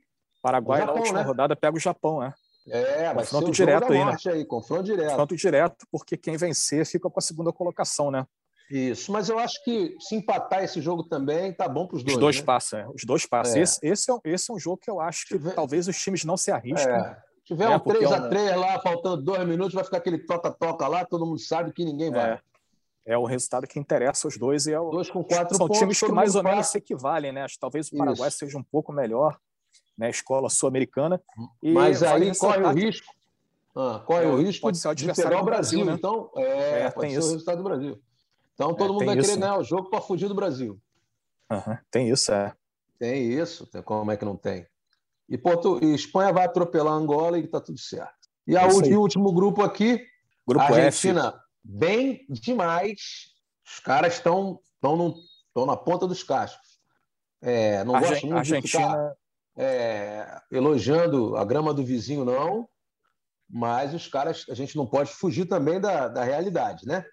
Paraguai 0.42 0.80
Japão, 0.80 0.94
na 0.94 1.00
última 1.00 1.18
né? 1.20 1.24
rodada 1.24 1.56
pega 1.56 1.76
o 1.76 1.80
Japão, 1.80 2.20
né? 2.20 2.34
É, 2.68 3.14
confronto 3.14 3.50
direto 3.52 3.92
aí, 3.92 4.04
né? 4.04 4.16
aí, 4.26 4.44
confronto 4.44 4.82
direto. 4.82 5.10
Confronto 5.10 5.36
direto, 5.36 5.86
porque 5.90 6.16
quem 6.16 6.36
vencer 6.36 6.84
fica 6.84 7.08
com 7.08 7.18
a 7.18 7.22
segunda 7.22 7.52
colocação, 7.52 8.10
né? 8.10 8.26
Isso, 8.70 9.12
mas 9.12 9.28
eu 9.28 9.38
acho 9.38 9.62
que 9.62 9.96
se 10.00 10.16
empatar 10.16 10.64
esse 10.64 10.80
jogo 10.80 11.04
também 11.04 11.52
tá 11.52 11.68
bom 11.68 11.86
para 11.86 11.96
os 11.96 12.02
dois. 12.02 12.16
Os 12.16 12.20
dois 12.20 12.36
né? 12.38 12.42
passam, 12.42 12.80
é. 12.80 12.88
os 12.88 13.04
dois 13.04 13.24
passam. 13.24 13.56
É. 13.56 13.60
Esse, 13.60 13.78
esse, 13.82 14.10
é, 14.10 14.16
esse 14.24 14.50
é 14.50 14.54
um 14.54 14.58
jogo 14.58 14.78
que 14.78 14.90
eu 14.90 15.00
acho 15.00 15.26
que 15.26 15.36
tiver... 15.36 15.54
talvez 15.54 15.86
os 15.86 15.96
times 15.96 16.24
não 16.24 16.36
se 16.36 16.50
arrisquem. 16.50 16.92
É. 16.92 17.14
Se 17.14 17.44
tiver 17.44 17.68
né? 17.68 17.76
um 17.76 17.80
3x3 17.80 18.36
é 18.36 18.56
um... 18.56 18.60
lá, 18.60 18.80
faltando 18.80 19.22
dois 19.22 19.46
minutos, 19.46 19.72
vai 19.72 19.84
ficar 19.84 19.98
aquele 19.98 20.18
toca-toca 20.18 20.88
lá, 20.88 21.04
todo 21.04 21.24
mundo 21.24 21.38
sabe 21.38 21.72
que 21.72 21.84
ninguém 21.84 22.10
vai. 22.10 22.32
É, 22.32 22.40
é 23.06 23.16
o 23.16 23.24
resultado 23.24 23.68
que 23.68 23.78
interessa 23.78 24.26
aos 24.26 24.36
dois. 24.36 24.66
E 24.66 24.72
é 24.72 24.80
o... 24.80 24.90
Dois 24.90 25.08
com 25.08 25.22
quatro 25.22 25.56
São 25.56 25.68
pontos, 25.68 25.78
times 25.78 26.00
que 26.00 26.10
mais 26.10 26.34
ou 26.34 26.42
menos 26.42 26.66
se 26.66 26.78
equivalem, 26.78 27.30
né? 27.30 27.44
Acho 27.44 27.54
que 27.54 27.60
talvez 27.60 27.88
o 27.92 27.96
Paraguai 27.96 28.28
Isso. 28.28 28.38
seja 28.38 28.58
um 28.58 28.64
pouco 28.64 28.92
melhor, 28.92 29.38
né? 29.96 30.10
Escola 30.10 30.50
sul-americana. 30.50 31.22
Mas 31.62 32.02
aí 32.02 32.36
corre 32.36 32.62
o 32.64 32.72
risco. 32.72 33.14
Ah, 33.76 34.02
corre 34.04 34.24
é, 34.24 34.28
o 34.28 34.36
risco 34.38 34.72
de, 34.72 34.94
de 34.94 35.14
pegar 35.14 35.40
o 35.40 35.44
Brasil, 35.44 35.84
Brasil 35.84 35.84
né? 35.84 35.92
Então, 35.92 36.30
é, 36.34 36.80
é 36.80 36.90
pode 36.90 37.12
ser 37.12 37.18
isso. 37.18 37.28
o 37.28 37.30
resultado 37.32 37.58
do 37.58 37.64
Brasil. 37.64 38.02
Então 38.56 38.74
todo 38.74 38.88
é, 38.90 38.92
mundo 38.94 39.04
vai 39.04 39.18
isso, 39.18 39.28
querer 39.28 39.40
né? 39.40 39.46
ganhar 39.46 39.58
o 39.58 39.64
jogo 39.64 39.90
para 39.90 40.00
fugir 40.00 40.28
do 40.28 40.34
Brasil. 40.34 40.80
Uhum, 41.52 41.78
tem 41.90 42.08
isso, 42.08 42.32
é. 42.32 42.54
Tem 42.98 43.30
isso, 43.30 43.68
como 43.84 44.10
é 44.10 44.16
que 44.16 44.24
não 44.24 44.36
tem? 44.36 44.66
E, 45.28 45.36
Porto, 45.36 45.78
e 45.84 45.94
Espanha 45.94 46.32
vai 46.32 46.46
atropelar 46.46 46.94
Angola 46.94 47.38
e 47.38 47.44
está 47.44 47.60
tudo 47.60 47.78
certo. 47.78 48.14
E 48.46 48.56
a 48.56 48.66
último, 48.66 49.00
último 49.00 49.32
grupo 49.32 49.62
aqui, 49.62 50.02
grupo 50.46 50.64
Argentina, 50.64 51.28
F. 51.28 51.38
bem 51.62 52.24
demais. 52.30 53.34
Os 53.66 53.78
caras 53.80 54.14
estão 54.14 54.58
estão 54.76 55.66
na 55.66 55.76
ponta 55.76 56.06
dos 56.06 56.22
cascos. 56.22 56.78
É, 57.42 57.84
não 57.84 57.94
Argen 57.94 58.10
gosto 58.10 58.26
muito 58.26 58.38
Argentina... 58.38 58.62
de 58.62 58.70
ficar 58.70 59.16
é, 59.56 60.40
elogiando 60.50 61.36
a 61.36 61.44
grama 61.44 61.74
do 61.74 61.84
vizinho, 61.84 62.24
não. 62.24 62.68
Mas 63.48 63.92
os 63.94 64.08
caras, 64.08 64.44
a 64.48 64.54
gente 64.54 64.76
não 64.76 64.86
pode 64.86 65.12
fugir 65.12 65.46
também 65.46 65.80
da, 65.80 66.08
da 66.08 66.24
realidade, 66.24 66.86
né? 66.86 67.04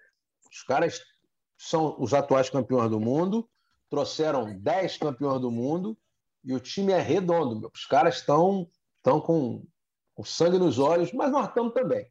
Os 0.50 0.62
caras 0.62 1.00
são 1.56 1.96
os 1.98 2.12
atuais 2.12 2.50
campeões 2.50 2.90
do 2.90 3.00
mundo, 3.00 3.48
trouxeram 3.88 4.58
10 4.58 4.98
campeões 4.98 5.40
do 5.40 5.50
mundo 5.50 5.96
e 6.42 6.52
o 6.52 6.60
time 6.60 6.92
é 6.92 7.00
redondo. 7.00 7.70
Os 7.72 7.86
caras 7.86 8.16
estão 8.16 8.68
estão 9.04 9.20
com, 9.20 9.62
com 10.14 10.24
sangue 10.24 10.58
nos 10.58 10.78
olhos, 10.78 11.12
mas 11.12 11.30
nós 11.30 11.48
estamos 11.48 11.74
também. 11.74 12.06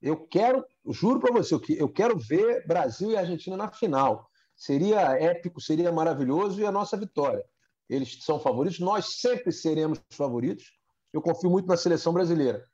Eu 0.00 0.16
quero, 0.28 0.64
juro 0.88 1.18
para 1.18 1.32
você, 1.32 1.56
eu 1.76 1.88
quero 1.88 2.16
ver 2.16 2.64
Brasil 2.64 3.10
e 3.10 3.16
Argentina 3.16 3.56
na 3.56 3.68
final. 3.68 4.30
Seria 4.54 5.00
épico, 5.20 5.60
seria 5.60 5.90
maravilhoso 5.90 6.60
e 6.60 6.66
a 6.66 6.70
nossa 6.70 6.96
vitória. 6.96 7.44
Eles 7.88 8.22
são 8.22 8.38
favoritos, 8.38 8.78
nós 8.78 9.18
sempre 9.20 9.50
seremos 9.50 10.00
favoritos. 10.10 10.72
Eu 11.12 11.20
confio 11.20 11.50
muito 11.50 11.66
na 11.66 11.76
seleção 11.76 12.12
brasileira. 12.12 12.64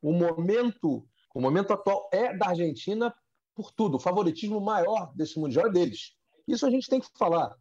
O 0.00 0.12
momento, 0.12 1.06
o 1.32 1.40
momento 1.40 1.72
atual 1.72 2.08
é 2.12 2.36
da 2.36 2.48
Argentina 2.48 3.14
por 3.62 3.72
tudo. 3.72 3.96
O 3.96 4.00
favoritismo 4.00 4.60
maior 4.60 5.12
desse 5.14 5.38
Mundial 5.38 5.68
é 5.68 5.70
deles. 5.70 6.12
Isso 6.46 6.66
a 6.66 6.70
gente 6.70 6.88
tem 6.88 7.00
que 7.00 7.06
falar, 7.16 7.54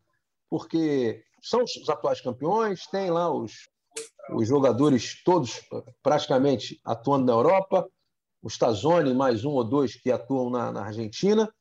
porque 0.50 1.24
são 1.42 1.64
os 1.64 1.90
atuais 1.90 2.20
campeões, 2.20 2.88
tem 2.88 3.12
lá 3.12 3.32
os, 3.32 3.70
os 4.34 4.48
jogadores 4.48 5.24
todos 5.24 5.62
praticamente 6.02 6.82
atuando 6.84 7.26
na 7.26 7.34
Europa, 7.34 7.88
o 8.42 8.48
Stazoni, 8.48 9.14
mais 9.14 9.46
um 9.46 9.52
ou 9.52 9.64
dois 9.64 9.96
que 9.96 10.12
atuam 10.12 10.50
na, 10.50 10.72
na 10.72 10.86
Argentina, 10.86 11.54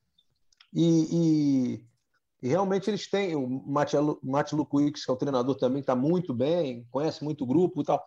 e, 0.73 0.87
e, 1.13 1.85
e, 2.43 2.49
realmente 2.49 2.89
eles 2.89 3.09
têm. 3.11 3.37
O 3.37 3.47
Mati 4.23 4.55
Lukuix, 4.55 5.05
que 5.05 5.11
é 5.11 5.15
o 5.15 5.17
treinador 5.17 5.57
também, 5.57 5.81
está 5.81 5.95
muito 5.95 6.33
bem, 6.33 6.87
conhece 6.91 7.23
muito 7.23 7.45
o 7.45 7.47
grupo 7.47 7.83
e 7.83 7.85
tal. 7.85 8.03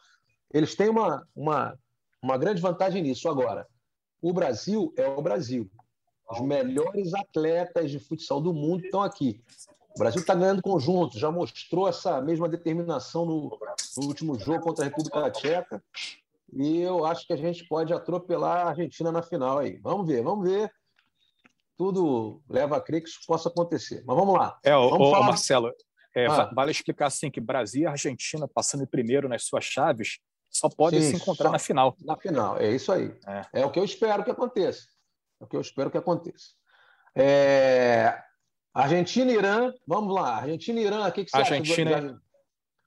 Eles 0.51 0.75
têm 0.75 0.89
uma, 0.89 1.27
uma, 1.35 1.77
uma 2.21 2.37
grande 2.37 2.61
vantagem 2.61 3.03
nisso. 3.03 3.29
Agora, 3.29 3.67
o 4.21 4.33
Brasil 4.33 4.93
é 4.97 5.07
o 5.07 5.21
Brasil. 5.21 5.69
Os 6.29 6.39
melhores 6.41 7.13
atletas 7.13 7.91
de 7.91 7.99
futsal 7.99 8.41
do 8.41 8.53
mundo 8.53 8.85
estão 8.85 9.01
aqui. 9.01 9.41
O 9.95 9.99
Brasil 9.99 10.21
está 10.21 10.33
ganhando 10.33 10.61
conjunto, 10.61 11.19
já 11.19 11.31
mostrou 11.31 11.87
essa 11.87 12.19
mesma 12.19 12.49
determinação 12.49 13.25
no, 13.25 13.59
no, 13.97 14.07
último 14.07 14.39
jogo 14.39 14.61
contra 14.61 14.85
a 14.85 14.87
República 14.87 15.29
Tcheca. 15.29 15.83
E 16.51 16.81
eu 16.81 17.05
acho 17.05 17.27
que 17.27 17.33
a 17.33 17.37
gente 17.37 17.67
pode 17.67 17.93
atropelar 17.93 18.65
a 18.65 18.69
Argentina 18.69 19.11
na 19.11 19.21
final 19.21 19.59
aí. 19.59 19.79
Vamos 19.83 20.07
ver, 20.07 20.23
vamos 20.23 20.49
ver. 20.49 20.71
Tudo 21.77 22.41
leva 22.49 22.77
a 22.77 22.81
crer 22.81 23.03
que 23.03 23.09
isso 23.09 23.19
possa 23.27 23.49
acontecer. 23.49 24.03
Mas 24.05 24.15
vamos 24.15 24.35
lá. 24.35 24.57
É, 24.63 24.71
vamos 24.71 25.07
o, 25.07 25.11
falar... 25.11 25.27
Marcelo, 25.27 25.71
é, 26.15 26.27
ah. 26.27 26.51
vale 26.55 26.71
explicar 26.71 27.07
assim 27.07 27.29
que 27.29 27.41
Brasil 27.41 27.83
e 27.83 27.87
Argentina 27.87 28.47
passando 28.47 28.87
primeiro 28.87 29.27
nas 29.27 29.45
suas 29.45 29.63
chaves 29.63 30.19
só 30.49 30.69
podem 30.69 31.01
Sim, 31.01 31.09
se 31.09 31.15
encontrar 31.15 31.49
na 31.49 31.57
final. 31.57 31.95
Na 32.01 32.15
final, 32.15 32.57
é 32.59 32.69
isso 32.71 32.91
aí. 32.91 33.11
É. 33.25 33.61
é 33.61 33.65
o 33.65 33.71
que 33.71 33.79
eu 33.79 33.83
espero 33.83 34.23
que 34.23 34.29
aconteça. 34.29 34.92
É 35.43 35.45
o 35.45 35.47
que 35.47 35.57
eu 35.57 35.61
espero 35.61 35.91
que 35.91 35.97
aconteça. 35.97 36.53
É... 37.15 38.17
Argentina 38.73 39.31
e 39.31 39.35
Irã, 39.35 39.73
vamos 39.85 40.15
lá. 40.15 40.37
Argentina 40.37 40.79
e 40.79 40.85
Irã, 40.85 41.07
o 41.07 41.11
que, 41.11 41.25
que 41.25 41.31
você 41.31 41.37
Argentina, 41.37 41.97
acha? 41.97 42.07
Do... 42.07 42.21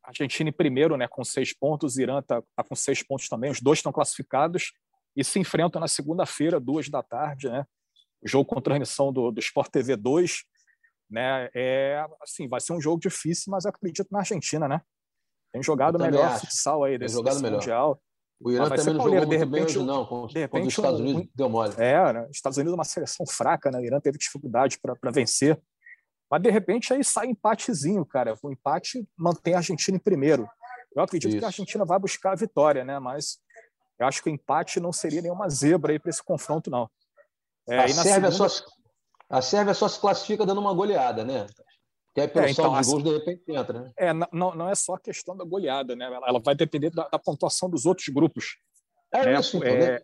Argentina 0.02 0.50
em 0.50 0.52
primeiro, 0.52 0.96
né, 0.96 1.06
com 1.06 1.22
seis 1.22 1.52
pontos. 1.52 1.98
Irã 1.98 2.20
está 2.20 2.42
tá 2.56 2.64
com 2.64 2.74
seis 2.74 3.02
pontos 3.02 3.28
também. 3.28 3.50
Os 3.50 3.60
dois 3.60 3.80
estão 3.80 3.92
classificados 3.92 4.72
e 5.14 5.22
se 5.22 5.38
enfrentam 5.38 5.80
na 5.80 5.86
segunda-feira, 5.86 6.58
duas 6.58 6.88
da 6.88 7.02
tarde, 7.02 7.48
né? 7.48 7.66
O 8.22 8.28
jogo 8.28 8.46
com 8.46 8.60
transmissão 8.60 9.12
do, 9.12 9.30
do 9.30 9.38
Sport 9.38 9.70
TV 9.70 9.96
2, 9.96 10.44
né? 11.10 11.50
É 11.54 12.04
assim, 12.22 12.48
vai 12.48 12.60
ser 12.60 12.72
um 12.72 12.80
jogo 12.80 12.98
difícil, 13.00 13.50
mas 13.50 13.66
acredito 13.66 14.08
na 14.10 14.20
Argentina, 14.20 14.66
né? 14.66 14.80
Tem 15.52 15.62
jogado 15.62 15.98
melhor 15.98 16.24
acho. 16.24 16.46
futsal 16.46 16.84
aí 16.84 16.98
desse, 16.98 17.22
desse 17.22 17.42
mundial. 17.42 18.00
O 18.40 18.50
Irã 18.50 18.68
também 18.68 18.94
não 18.94 19.04
jogou 19.04 19.26
de 19.26 19.36
repente, 19.36 19.78
bem 19.78 19.86
não. 19.86 20.26
De 20.26 20.38
repente, 20.38 20.66
os 20.66 20.72
Estados 20.74 21.00
Unidos 21.00 21.22
um, 21.22 21.28
deu 21.34 21.48
mole. 21.48 21.74
É, 21.78 22.12
né? 22.12 22.26
Os 22.30 22.36
Estados 22.36 22.58
Unidos 22.58 22.72
é 22.72 22.76
uma 22.76 22.84
seleção 22.84 23.26
fraca, 23.26 23.70
né? 23.70 23.78
O 23.78 23.84
Irã 23.84 23.98
teve 23.98 24.18
dificuldade 24.18 24.78
para 24.78 25.10
vencer. 25.10 25.60
Mas, 26.30 26.42
de 26.42 26.50
repente, 26.50 26.92
aí 26.92 27.02
sai 27.02 27.28
empatezinho, 27.28 28.04
cara. 28.04 28.36
O 28.42 28.50
empate 28.50 29.08
mantém 29.16 29.54
a 29.54 29.58
Argentina 29.58 29.96
em 29.96 30.00
primeiro. 30.00 30.48
Eu 30.94 31.02
acredito 31.02 31.30
Isso. 31.30 31.38
que 31.38 31.44
a 31.44 31.48
Argentina 31.48 31.84
vai 31.84 31.98
buscar 31.98 32.32
a 32.32 32.36
vitória, 32.36 32.84
né? 32.84 32.98
Mas 32.98 33.38
eu 33.98 34.06
acho 34.06 34.22
que 34.22 34.28
o 34.28 34.32
empate 34.32 34.80
não 34.80 34.92
seria 34.92 35.22
nenhuma 35.22 35.48
zebra 35.48 35.92
aí 35.92 35.98
para 35.98 36.10
esse 36.10 36.22
confronto, 36.22 36.70
não. 36.70 36.90
É, 37.68 37.84
a, 37.84 37.88
Sérvia 37.88 38.30
segunda... 38.30 38.48
só, 38.48 38.64
a 39.30 39.42
Sérvia 39.42 39.74
só 39.74 39.88
se 39.88 39.98
classifica 39.98 40.44
dando 40.44 40.60
uma 40.60 40.74
goleada, 40.74 41.24
né? 41.24 41.46
Que 42.16 42.22
aí, 42.22 42.28
pelo 42.28 42.46
é, 42.46 42.50
então, 42.50 42.80
de 42.80 42.86
gols, 42.86 43.04
de 43.04 43.10
repente 43.10 43.42
entra, 43.46 43.78
né? 43.78 43.92
É, 43.94 44.10
não, 44.14 44.54
não 44.54 44.70
é 44.70 44.74
só 44.74 44.94
a 44.94 44.98
questão 44.98 45.36
da 45.36 45.44
goleada, 45.44 45.94
né? 45.94 46.06
Ela, 46.06 46.26
ela 46.26 46.40
vai 46.40 46.54
depender 46.54 46.88
da, 46.88 47.06
da, 47.06 47.18
pontuação 47.18 47.68
dos 47.68 47.84
outros 47.84 48.08
grupos. 48.08 48.56
É 49.12 49.26
né? 49.26 49.38
isso, 49.38 49.58
então, 49.58 49.68
é, 49.68 49.76
né? 49.76 50.00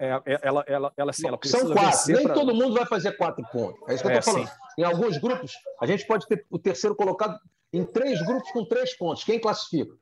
é, 0.00 0.06
é, 0.06 0.40
ela, 0.42 0.64
ela, 0.66 0.92
ela, 0.96 1.10
assim, 1.12 1.28
ela 1.28 1.38
São 1.44 1.72
quatro, 1.72 2.12
nem 2.12 2.24
pra... 2.24 2.34
todo 2.34 2.52
mundo 2.52 2.74
vai 2.74 2.84
fazer 2.86 3.12
quatro 3.16 3.44
pontos. 3.52 3.80
É 3.88 3.94
isso 3.94 4.02
que 4.02 4.10
eu 4.10 4.18
estou 4.18 4.32
é, 4.32 4.36
falando. 4.36 4.48
Sim. 4.48 4.54
Em 4.78 4.82
alguns 4.82 5.18
grupos, 5.18 5.52
a 5.80 5.86
gente 5.86 6.04
pode 6.08 6.26
ter 6.26 6.44
o 6.50 6.58
terceiro 6.58 6.96
colocado 6.96 7.38
em 7.72 7.84
três 7.84 8.20
grupos 8.26 8.50
com 8.50 8.64
três 8.64 8.98
pontos. 8.98 9.22
Quem 9.22 9.40
classifica? 9.40 9.94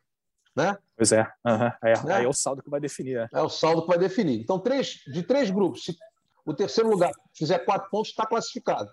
Né? 0.57 0.79
Pois 0.97 1.13
é. 1.13 1.21
Uhum. 1.45 1.71
é. 1.85 2.03
Né? 2.03 2.15
Aí 2.15 2.25
é 2.25 2.29
o 2.29 2.33
saldo 2.33 2.63
que 2.63 2.71
vai 2.71 2.81
definir. 2.81 3.19
É. 3.19 3.29
é 3.31 3.43
o 3.43 3.51
saldo 3.51 3.83
que 3.83 3.89
vai 3.89 3.99
definir. 3.99 4.41
Então, 4.41 4.59
três, 4.59 5.03
de 5.07 5.23
três 5.23 5.51
grupos, 5.51 5.85
se 5.85 5.95
o 6.47 6.55
terceiro 6.55 6.89
lugar 6.89 7.13
fizer 7.37 7.59
quatro 7.59 7.91
pontos, 7.91 8.09
está 8.09 8.25
classificado. 8.25 8.91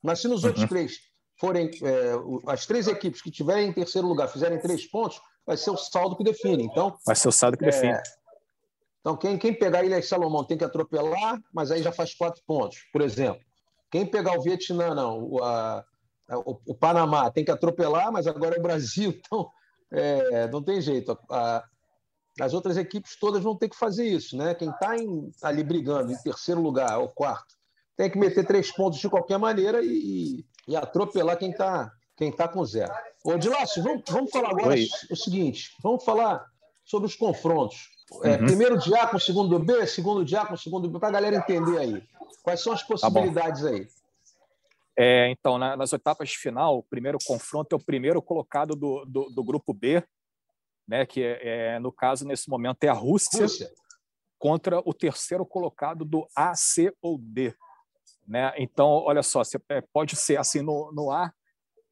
Mas 0.00 0.20
se 0.20 0.28
nos 0.28 0.44
uhum. 0.44 0.50
outros 0.50 0.68
três 0.68 1.09
forem 1.40 1.70
é, 1.82 2.12
as 2.46 2.66
três 2.66 2.86
equipes 2.86 3.22
que 3.22 3.30
tiverem 3.30 3.70
em 3.70 3.72
terceiro 3.72 4.06
lugar 4.06 4.28
fizerem 4.28 4.60
três 4.60 4.86
pontos, 4.86 5.20
vai 5.46 5.56
ser 5.56 5.70
o 5.70 5.76
saldo 5.76 6.16
que 6.16 6.22
define. 6.22 6.64
Então, 6.64 6.96
vai 7.04 7.16
ser 7.16 7.28
o 7.28 7.32
saldo 7.32 7.56
que 7.56 7.64
define. 7.64 7.94
É, 7.94 8.02
então, 9.00 9.16
quem, 9.16 9.38
quem 9.38 9.54
pegar 9.54 9.82
Ilha 9.82 10.02
Salomão 10.02 10.44
tem 10.44 10.58
que 10.58 10.64
atropelar, 10.64 11.40
mas 11.52 11.70
aí 11.70 11.82
já 11.82 11.90
faz 11.90 12.14
quatro 12.14 12.42
pontos, 12.46 12.78
por 12.92 13.00
exemplo. 13.00 13.40
Quem 13.90 14.04
pegar 14.06 14.38
o 14.38 14.42
Vietnã, 14.42 14.94
não, 14.94 15.18
o, 15.22 15.42
a, 15.42 15.82
o, 16.44 16.60
o 16.66 16.74
Panamá 16.74 17.30
tem 17.30 17.44
que 17.44 17.50
atropelar, 17.50 18.12
mas 18.12 18.26
agora 18.26 18.56
é 18.56 18.58
o 18.58 18.62
Brasil, 18.62 19.10
então 19.16 19.50
é, 19.90 20.46
não 20.48 20.62
tem 20.62 20.80
jeito. 20.80 21.18
A, 21.30 21.64
as 22.38 22.52
outras 22.52 22.76
equipes 22.76 23.18
todas 23.18 23.42
vão 23.42 23.56
ter 23.56 23.70
que 23.70 23.76
fazer 23.76 24.04
isso, 24.04 24.36
né? 24.36 24.54
Quem 24.54 24.70
está 24.70 24.94
ali 25.42 25.64
brigando 25.64 26.12
em 26.12 26.16
terceiro 26.18 26.60
lugar 26.60 26.98
ou 26.98 27.08
quarto 27.08 27.58
tem 28.00 28.08
que 28.08 28.18
meter 28.18 28.46
três 28.46 28.72
pontos 28.72 28.98
de 28.98 29.10
qualquer 29.10 29.38
maneira 29.38 29.82
e, 29.82 30.42
e 30.66 30.76
atropelar 30.76 31.38
quem 31.38 31.50
está 31.50 31.92
quem 32.16 32.30
tá 32.30 32.46
com 32.46 32.62
zero. 32.64 32.92
Ô, 33.24 33.38
Dilácio, 33.38 33.82
vamos, 33.82 34.02
vamos 34.08 34.30
falar 34.30 34.50
agora 34.50 34.74
Oi. 34.74 34.86
o 35.10 35.16
seguinte: 35.16 35.74
vamos 35.82 36.04
falar 36.04 36.44
sobre 36.84 37.06
os 37.06 37.14
confrontos. 37.14 37.88
É, 38.24 38.32
uhum. 38.32 38.46
Primeiro 38.46 38.78
de 38.78 38.94
A 38.94 39.06
com 39.06 39.18
segundo 39.18 39.58
B, 39.58 39.86
segundo 39.86 40.24
de 40.24 40.36
A 40.36 40.44
com 40.44 40.56
segundo 40.56 40.88
B, 40.88 40.98
para 40.98 41.08
a 41.08 41.12
galera 41.12 41.36
entender 41.36 41.78
aí. 41.78 42.02
Quais 42.42 42.60
são 42.60 42.72
as 42.72 42.82
tá 42.82 42.88
possibilidades 42.88 43.62
tá 43.62 43.68
aí? 43.68 43.88
É, 44.96 45.30
então, 45.30 45.56
na, 45.56 45.76
nas 45.76 45.92
oitavas 45.92 46.28
de 46.28 46.36
final, 46.36 46.78
o 46.78 46.82
primeiro 46.82 47.18
confronto 47.24 47.74
é 47.74 47.76
o 47.76 47.82
primeiro 47.82 48.20
colocado 48.20 48.74
do, 48.74 49.04
do, 49.06 49.30
do 49.30 49.44
grupo 49.44 49.72
B, 49.72 50.04
né, 50.86 51.06
que 51.06 51.22
é, 51.22 51.38
é, 51.74 51.78
no 51.78 51.92
caso, 51.92 52.26
nesse 52.26 52.50
momento, 52.50 52.82
é 52.84 52.88
a 52.88 52.92
Rússia, 52.92 53.42
Rússia, 53.42 53.70
contra 54.38 54.80
o 54.80 54.92
terceiro 54.92 55.46
colocado 55.46 56.04
do 56.04 56.26
A, 56.34 56.54
C 56.54 56.92
ou 57.00 57.16
D. 57.16 57.54
Né? 58.30 58.52
Então, 58.58 58.86
olha 58.86 59.24
só, 59.24 59.42
você, 59.42 59.58
é, 59.68 59.80
pode 59.92 60.14
ser 60.14 60.38
assim 60.38 60.62
no, 60.62 60.92
no 60.92 61.10
A, 61.10 61.32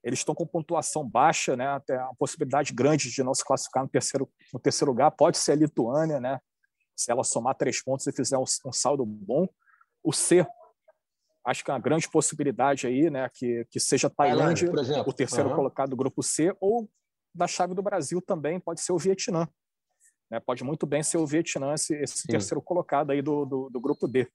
eles 0.05 0.21
estão 0.21 0.37
com 0.37 0.47
pontuação 0.47 1.05
baixa, 1.05 1.57
né? 1.57 1.67
Até 1.67 1.97
a 1.97 2.11
possibilidade 2.17 2.73
grande 2.73 3.11
de 3.11 3.25
não 3.25 3.35
se 3.35 3.45
classificar 3.45 3.83
no 3.83 3.89
terceiro, 3.89 4.31
no 4.55 4.61
terceiro 4.61 4.93
lugar 4.93 5.11
pode 5.11 5.37
ser 5.37 5.53
a 5.53 5.57
Lituânia, 5.57 6.21
né? 6.21 6.39
Se 6.95 7.11
ela 7.11 7.25
somar 7.25 7.57
três 7.57 7.83
pontos 7.83 8.07
e 8.07 8.13
fizer 8.13 8.39
um, 8.39 8.45
um 8.65 8.73
saldo 8.73 9.05
bom. 9.05 9.49
O 10.01 10.13
C, 10.13 10.47
acho 11.45 11.65
que 11.65 11.73
é 11.73 11.75
uma 11.75 11.81
grande 11.81 12.09
possibilidade 12.09 12.87
aí, 12.87 13.11
né? 13.11 13.29
Que, 13.35 13.67
que 13.69 13.81
seja 13.81 14.09
Tailândia, 14.09 14.71
o 15.05 15.13
terceiro 15.13 15.49
uhum. 15.51 15.57
colocado 15.57 15.91
do 15.91 15.97
grupo 15.97 16.23
C, 16.23 16.57
ou 16.61 16.89
da 17.35 17.49
chave 17.49 17.75
do 17.75 17.83
Brasil 17.83 18.23
também 18.23 18.61
pode 18.61 18.81
ser 18.81 18.93
o 18.93 18.99
Vietnã. 18.99 19.49
Né? 20.31 20.39
Pode 20.39 20.63
muito 20.63 20.87
bem 20.87 21.03
ser 21.03 21.19
o 21.19 21.27
Vietnã, 21.27 21.75
esse, 21.75 21.97
esse 21.97 22.29
terceiro 22.29 22.63
colocado 22.63 23.11
aí 23.11 23.21
do, 23.21 23.45
do, 23.45 23.71
do 23.71 23.81
grupo 23.81 24.07
D. 24.07 24.31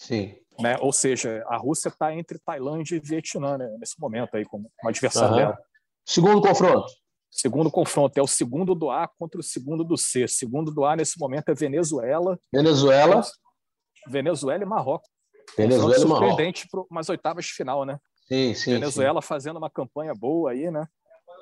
Sim. 0.00 0.34
Né? 0.58 0.76
Ou 0.80 0.92
seja, 0.92 1.44
a 1.46 1.56
Rússia 1.56 1.88
está 1.88 2.14
entre 2.14 2.38
Tailândia 2.38 2.96
e 2.96 3.00
Vietnã 3.00 3.58
né? 3.58 3.68
nesse 3.78 4.00
momento 4.00 4.36
aí 4.36 4.44
como 4.44 4.70
adversário 4.84 5.30
uhum. 5.30 5.36
dela. 5.36 5.58
Segundo 6.06 6.40
confronto. 6.40 6.90
Segundo 7.30 7.70
confronto 7.70 8.18
é 8.18 8.22
o 8.22 8.26
segundo 8.26 8.74
do 8.74 8.90
A 8.90 9.06
contra 9.06 9.38
o 9.38 9.42
segundo 9.42 9.84
do 9.84 9.96
C. 9.96 10.26
Segundo 10.26 10.72
do 10.72 10.84
A 10.84 10.96
nesse 10.96 11.18
momento 11.18 11.50
é 11.50 11.54
Venezuela. 11.54 12.38
Venezuela. 12.52 13.22
Venezuela 14.08 14.62
e 14.62 14.66
Marrocos. 14.66 15.08
Venezuela 15.56 15.96
e 15.96 16.08
Marrocos. 16.08 16.28
Surpreendente 16.28 16.68
para 16.68 16.82
umas 16.90 17.08
oitavas 17.08 17.44
de 17.44 17.52
final, 17.52 17.84
né? 17.84 17.98
Sim, 18.26 18.54
sim. 18.54 18.72
Venezuela 18.72 19.20
sim. 19.20 19.28
fazendo 19.28 19.58
uma 19.58 19.70
campanha 19.70 20.14
boa 20.14 20.50
aí, 20.50 20.70
né? 20.70 20.86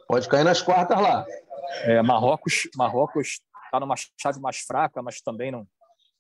Pode 0.09 0.29
cair 0.29 0.45
nas 0.45 0.61
quartas 0.61 1.01
lá. 1.01 1.25
É, 1.83 2.03
Marrocos, 2.03 2.69
Marrocos 2.77 3.41
está 3.65 3.79
numa 3.81 3.95
chave 4.21 4.41
mais 4.41 4.59
fraca, 4.59 5.01
mas 5.03 5.21
também 5.21 5.51
não, 5.51 5.67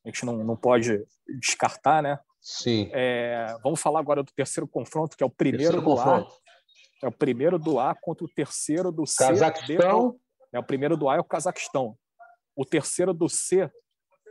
a 0.04 0.08
gente 0.08 0.24
não, 0.24 0.36
não 0.44 0.56
pode 0.56 1.04
descartar, 1.40 2.02
né? 2.02 2.18
Sim. 2.40 2.90
É, 2.92 3.56
vamos 3.62 3.80
falar 3.80 4.00
agora 4.00 4.22
do 4.22 4.32
terceiro 4.32 4.66
confronto, 4.66 5.16
que 5.16 5.22
é 5.22 5.26
o 5.26 5.30
primeiro 5.30 5.72
terceiro 5.72 5.82
do 5.82 5.84
confronto. 5.84 6.32
A. 6.32 7.06
É 7.06 7.08
o 7.08 7.12
primeiro 7.12 7.58
do 7.58 7.78
A 7.78 7.94
contra 7.94 8.24
o 8.24 8.28
terceiro 8.28 8.90
do 8.90 9.06
C. 9.06 9.24
Cazaquistão. 9.24 10.18
É 10.52 10.58
o 10.58 10.62
primeiro 10.62 10.96
do 10.96 11.08
A 11.08 11.16
é 11.16 11.20
o 11.20 11.24
Cazaquistão. 11.24 11.96
O 12.56 12.64
terceiro 12.64 13.14
do 13.14 13.28
C, 13.28 13.70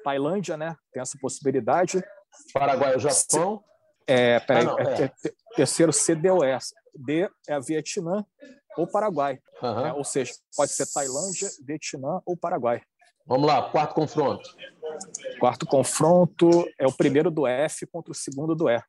Tailândia, 0.04 0.58
né? 0.58 0.76
Tem 0.91 1.02
essa 1.02 1.17
possibilidade. 1.22 2.04
Paraguai 2.54 2.96
o 2.96 3.00
Japão. 3.00 3.63
É, 4.06 4.39
peraí, 4.39 4.63
ah, 4.63 4.65
não, 4.65 4.80
é. 4.80 5.04
é. 5.04 5.12
terceiro 5.56 5.91
CDOS. 5.91 6.74
D 6.96 7.30
é 7.48 7.54
a 7.54 7.60
Vietnã 7.60 8.26
ou 8.76 8.88
Paraguai. 8.88 9.39
Uhum. 9.62 9.86
É, 9.86 9.93
ou 9.93 10.04
seja, 10.04 10.34
pode 10.56 10.72
ser 10.72 10.88
Tailândia, 10.91 11.50
Vietnã 11.65 12.22
ou 12.26 12.36
Paraguai. 12.36 12.82
Vamos 13.26 13.48
lá, 13.48 13.70
quarto 13.70 13.93
confronto. 13.93 14.50
Quarto 15.40 15.66
confronto 15.66 16.50
é 16.80 16.88
o 16.88 16.92
primeiro 16.92 17.30
do 17.30 17.46
F 17.46 17.86
contra 17.88 18.12
o 18.12 18.16
segundo 18.16 18.56
do 18.56 18.70
E. 18.70 18.82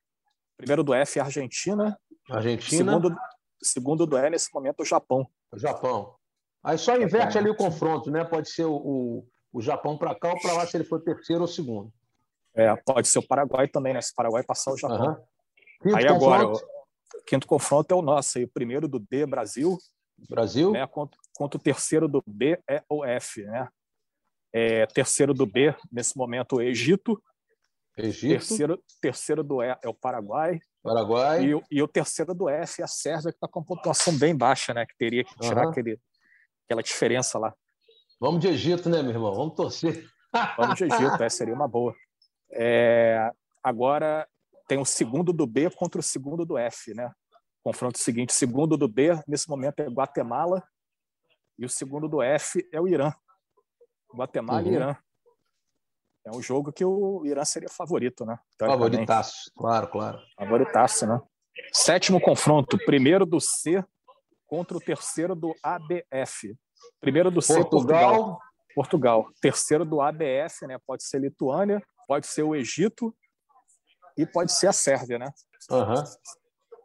Primeiro 0.57 0.83
do 0.83 0.95
F 0.95 1.19
é 1.19 1.23
Argentina. 1.23 1.99
Argentina. 2.29 2.93
Segundo, 2.93 3.17
segundo 3.63 4.07
do 4.07 4.19
E, 4.19 4.31
nesse 4.31 4.53
momento, 4.53 4.81
o 4.81 4.85
Japão. 4.85 5.27
O 5.53 5.59
Japão. 5.59 6.15
Aí 6.63 6.77
só 6.77 6.97
inverte 6.97 7.39
ali 7.39 7.49
o 7.49 7.57
confronto, 7.57 8.11
né? 8.11 8.25
Pode 8.25 8.51
ser 8.51 8.65
o, 8.65 8.75
o, 8.75 9.27
o 9.53 9.61
Japão 9.63 9.97
para 9.97 10.15
cá 10.15 10.31
ou 10.31 10.41
para 10.41 10.53
lá, 10.53 10.67
se 10.67 10.77
ele 10.77 10.85
for 10.85 11.01
terceiro 11.01 11.43
ou 11.43 11.49
segundo. 11.49 11.93
É, 12.55 12.75
pode 12.75 13.09
ser 13.09 13.21
o 13.21 13.27
Paraguai 13.27 13.69
também, 13.69 13.95
né? 13.95 14.01
Se 14.01 14.13
o 14.13 14.15
Paraguai 14.15 14.43
passar 14.43 14.73
o 14.73 14.77
Japão. 14.77 15.17
Uhum. 15.85 15.97
Aí 15.97 16.07
agora, 16.09 16.49
o 16.49 16.61
quinto 17.27 17.47
confronto 17.47 17.95
é 17.95 17.97
o 17.97 18.03
nosso, 18.03 18.39
aí, 18.39 18.45
o 18.45 18.49
primeiro 18.49 18.89
do 18.89 18.99
D, 18.99 19.25
Brasil. 19.27 19.79
Brasil. 20.29 20.73
Né? 20.73 20.87
Contra, 20.87 21.19
contra 21.37 21.59
o 21.59 21.63
terceiro 21.63 22.09
do 22.09 22.23
B, 22.27 22.61
é 22.69 22.83
o 22.89 23.05
F, 23.05 23.45
né? 23.45 23.69
É, 24.53 24.87
terceiro 24.87 25.35
do 25.35 25.47
B, 25.47 25.75
nesse 25.91 26.17
momento, 26.17 26.57
o 26.57 26.63
Egito. 26.63 27.23
Egito. 27.97 28.31
Terceiro, 28.31 28.83
terceiro 29.01 29.45
do 29.45 29.63
E 29.63 29.77
é 29.83 29.89
o 29.89 29.95
Paraguai. 29.95 30.61
Paraguai. 30.83 31.45
E, 31.45 31.63
e 31.71 31.83
o 31.83 31.89
terceiro 31.89 32.35
do 32.35 32.49
F 32.49 32.81
é 32.81 32.85
a 32.85 32.89
Sérvia, 32.89 33.31
que 33.31 33.37
está 33.37 33.49
com 33.49 33.63
pontuação 33.63 34.17
bem 34.17 34.37
baixa, 34.37 34.73
né? 34.73 34.87
Que 34.87 34.97
teria 34.97 35.25
que 35.25 35.35
tirar 35.39 35.65
uhum. 35.65 35.71
aquele, 35.71 36.01
aquela 36.65 36.83
diferença 36.83 37.39
lá. 37.39 37.55
Vamos 38.21 38.41
de 38.41 38.49
Egito, 38.49 38.89
né, 38.89 39.03
meu 39.03 39.13
irmão? 39.13 39.35
Vamos 39.35 39.55
torcer. 39.55 40.09
Vamos 40.57 40.77
de 40.77 40.85
Egito, 40.85 41.23
é, 41.23 41.29
seria 41.29 41.55
uma 41.55 41.69
boa. 41.69 41.95
É, 42.53 43.31
agora 43.63 44.27
tem 44.67 44.79
o 44.79 44.85
segundo 44.85 45.33
do 45.33 45.47
B 45.47 45.71
contra 45.71 46.01
o 46.01 46.03
segundo 46.03 46.45
do 46.45 46.59
F, 46.59 46.95
né? 46.95 47.11
Confronto 47.63 47.99
seguinte, 47.99 48.33
segundo 48.33 48.77
do 48.77 48.89
B, 48.89 49.11
nesse 49.27 49.49
momento 49.49 49.81
é 49.81 49.87
Guatemala, 49.87 50.63
e 51.59 51.65
o 51.65 51.69
segundo 51.69 52.09
do 52.09 52.23
F 52.23 52.67
é 52.73 52.81
o 52.81 52.87
Irã. 52.87 53.13
Guatemala 54.15 54.63
uhum. 54.63 54.73
e 54.73 54.75
Irã. 54.75 54.97
É 56.27 56.31
um 56.31 56.43
jogo 56.43 56.73
que 56.73 56.85
o 56.85 57.25
Irã 57.25 57.45
seria 57.45 57.69
favorito, 57.69 58.25
né? 58.27 58.39
Favoritaço, 58.59 59.51
claro, 59.57 59.89
claro. 59.89 60.19
Favoritaço, 60.37 61.07
né? 61.07 61.21
Sétimo 61.73 62.21
confronto, 62.21 62.79
primeiro 62.85 63.25
do 63.25 63.41
C 63.41 63.85
contra 64.47 64.77
o 64.77 64.81
terceiro 64.81 65.35
do 65.35 65.55
ABF. 65.63 66.55
Primeiro 67.01 67.31
do 67.31 67.41
C, 67.41 67.55
Portugal. 67.55 68.15
Portugal. 68.15 68.41
Portugal. 68.75 69.29
Terceiro 69.41 69.85
do 69.85 70.01
ABF, 70.01 70.67
né? 70.67 70.79
Pode 70.87 71.05
ser 71.05 71.21
Lituânia, 71.21 71.83
pode 72.07 72.27
ser 72.27 72.43
o 72.43 72.55
Egito 72.55 73.15
e 74.17 74.27
pode 74.27 74.53
ser 74.53 74.69
a 74.69 74.73
Sérvia, 74.73 75.19
né? 75.19 75.31
Uhum. 75.71 76.05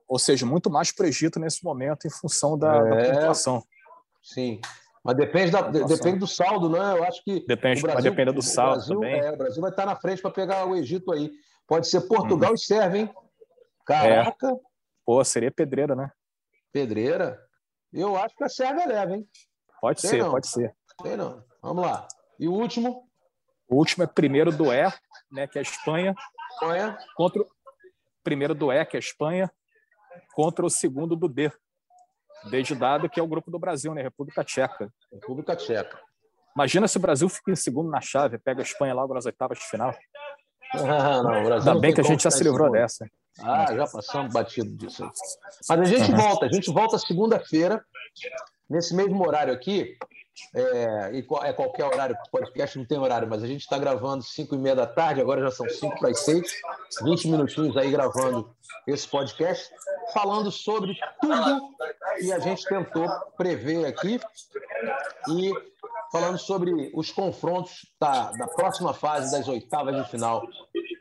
Ou 0.08 0.20
seja, 0.20 0.46
muito 0.46 0.70
mais 0.70 0.92
para 0.92 1.06
o 1.06 1.08
Egito 1.08 1.40
nesse 1.40 1.64
momento 1.64 2.06
em 2.06 2.10
função 2.10 2.58
da, 2.58 2.76
é... 2.76 2.80
da 2.80 3.14
pontuação. 3.14 3.64
Sim. 4.22 4.60
Mas 5.04 5.18
depende, 5.18 5.52
da, 5.52 5.62
depende 5.62 6.20
do 6.20 6.28
saldo, 6.28 6.70
né? 6.70 6.98
Eu 6.98 7.04
acho 7.04 7.22
que. 7.24 7.46
Depende, 7.46 7.82
Brasil, 7.82 7.96
mas 7.96 8.04
depende 8.04 8.32
do 8.32 8.42
saldo 8.42 8.76
Brasil, 8.76 8.96
também. 8.96 9.20
É, 9.20 9.32
o 9.32 9.38
Brasil 9.38 9.62
vai 9.62 9.72
estar 9.72 9.86
na 9.86 9.96
frente 9.98 10.22
para 10.22 10.32
pegar 10.32 10.66
o 10.66 10.76
Egito 10.76 11.12
aí. 11.12 11.30
Pode 11.68 11.88
ser 11.88 12.02
Portugal 12.02 12.52
uhum. 12.52 12.56
e 12.56 12.60
Sérvia, 12.60 13.02
hein? 13.02 13.14
Caraca! 13.86 14.48
É. 14.48 14.56
Pô, 15.06 15.24
seria 15.24 15.52
pedreira, 15.52 15.94
né? 15.94 16.10
Pedreira? 16.72 17.38
Eu 17.92 18.16
acho 18.16 18.36
que 18.36 18.44
a 18.46 18.50
Sérvia 18.50 18.88
leva, 18.88 19.16
hein? 19.16 19.28
Pode 19.82 20.00
Sei 20.00 20.10
ser, 20.12 20.18
não. 20.20 20.32
pode 20.32 20.48
ser. 20.48 20.74
Sei 21.02 21.18
não. 21.18 21.44
Vamos 21.62 21.86
lá. 21.86 22.08
E 22.40 22.48
o 22.48 22.54
último? 22.54 23.10
O 23.68 23.76
último 23.76 24.04
é 24.06 24.08
primeiro 24.08 24.52
do 24.52 24.72
E, 24.72 24.90
né? 25.30 25.48
Que 25.48 25.58
é 25.58 25.60
a 25.60 25.64
Espanha. 25.64 26.16
Espanha. 26.54 26.98
Contra 27.16 27.46
primeiro 28.24 28.56
do 28.56 28.72
E, 28.72 28.86
que 28.86 28.96
é 28.96 29.00
a 29.00 29.02
Espanha, 29.02 29.52
contra 30.34 30.66
o 30.66 30.70
segundo 30.70 31.16
do 31.16 31.28
D, 31.28 31.52
desde 32.50 32.76
dado 32.76 33.10
que 33.10 33.20
é 33.20 33.24
o 33.24 33.28
grupo 33.28 33.52
do 33.52 33.60
Brasil, 33.60 33.94
né? 33.94 34.02
República 34.02 34.44
Tcheca. 34.44 34.92
República 35.12 35.56
Tcheca. 35.56 36.00
Imagina 36.56 36.88
se 36.88 36.98
o 36.98 37.00
Brasil 37.02 37.28
fica 37.30 37.52
em 37.52 37.56
segundo 37.56 37.90
na 37.90 38.00
chave, 38.00 38.38
pega 38.38 38.62
a 38.62 38.64
Espanha 38.64 38.94
logo 38.94 39.14
nas 39.14 39.26
oitavas 39.26 39.58
de 39.58 39.66
final. 39.66 39.96
Ah, 40.76 41.22
não, 41.22 41.54
Ainda 41.54 41.76
bem 41.80 41.94
que 41.94 42.02
a 42.02 42.04
gente 42.04 42.24
já 42.24 42.32
se 42.32 42.44
livrou 42.44 42.72
dessa. 42.72 43.08
Ah, 43.42 43.74
já 43.76 43.88
passamos 43.88 44.34
batido 44.34 44.76
disso. 44.76 45.04
Mas 45.68 45.80
a 45.80 45.86
gente 45.86 46.12
uhum. 46.12 46.18
volta, 46.18 46.46
a 46.46 46.52
gente 46.52 46.72
volta 46.72 46.98
segunda-feira, 47.00 47.84
nesse 48.70 48.96
mesmo 48.96 49.26
horário 49.26 49.54
aqui. 49.54 49.98
É, 50.56 51.12
e 51.14 51.26
é 51.44 51.54
qualquer 51.54 51.86
horário, 51.86 52.18
podcast 52.32 52.78
não 52.78 52.86
tem 52.86 52.98
horário, 52.98 53.28
mas 53.28 53.44
a 53.44 53.48
gente 53.48 53.62
está 53.62 53.78
gravando 53.78 54.24
5 54.24 54.56
e 54.56 54.58
meia 54.58 54.76
da 54.76 54.88
tarde, 54.88 55.22
agora 55.22 55.42
já 55.42 55.52
são 55.52 55.70
5 55.70 56.00
para 56.00 56.10
as 56.10 56.20
6, 56.22 56.42
20 57.04 57.28
minutinhos 57.28 57.78
aí 57.78 57.92
gravando 57.92 58.56
esse 58.88 59.08
podcast, 59.08 59.72
falando 60.14 60.52
sobre 60.52 60.98
tudo 61.22 61.76
que 62.20 62.32
a 62.32 62.40
gente 62.40 62.66
tentou 62.66 63.08
prever 63.38 63.86
aqui 63.86 64.20
e 65.30 65.52
falando 66.12 66.38
sobre 66.38 66.92
os 66.94 67.12
confrontos 67.12 67.92
da, 68.00 68.32
da 68.32 68.48
próxima 68.48 68.94
fase 68.94 69.32
das 69.32 69.48
oitavas 69.48 69.96
de 69.96 70.12
final 70.12 70.48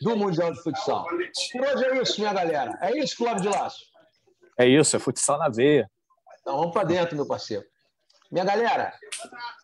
do 0.01 0.17
Mundial 0.17 0.53
de 0.53 0.63
Futsal. 0.63 1.05
Por 1.05 1.61
hoje 1.61 1.85
é 1.85 2.03
isso, 2.03 2.21
minha 2.21 2.33
galera. 2.33 2.79
É 2.81 2.99
isso, 2.99 3.17
Flávio 3.17 3.43
de 3.43 3.49
Laço? 3.49 3.85
É 4.59 4.67
isso, 4.67 4.97
é 4.97 4.99
futsal 4.99 5.39
na 5.39 5.49
veia. 5.49 5.91
Então 6.41 6.57
vamos 6.57 6.73
para 6.73 6.85
dentro, 6.85 7.17
meu 7.17 7.27
parceiro. 7.27 7.65
Minha 8.33 8.47
galera, 8.47 8.95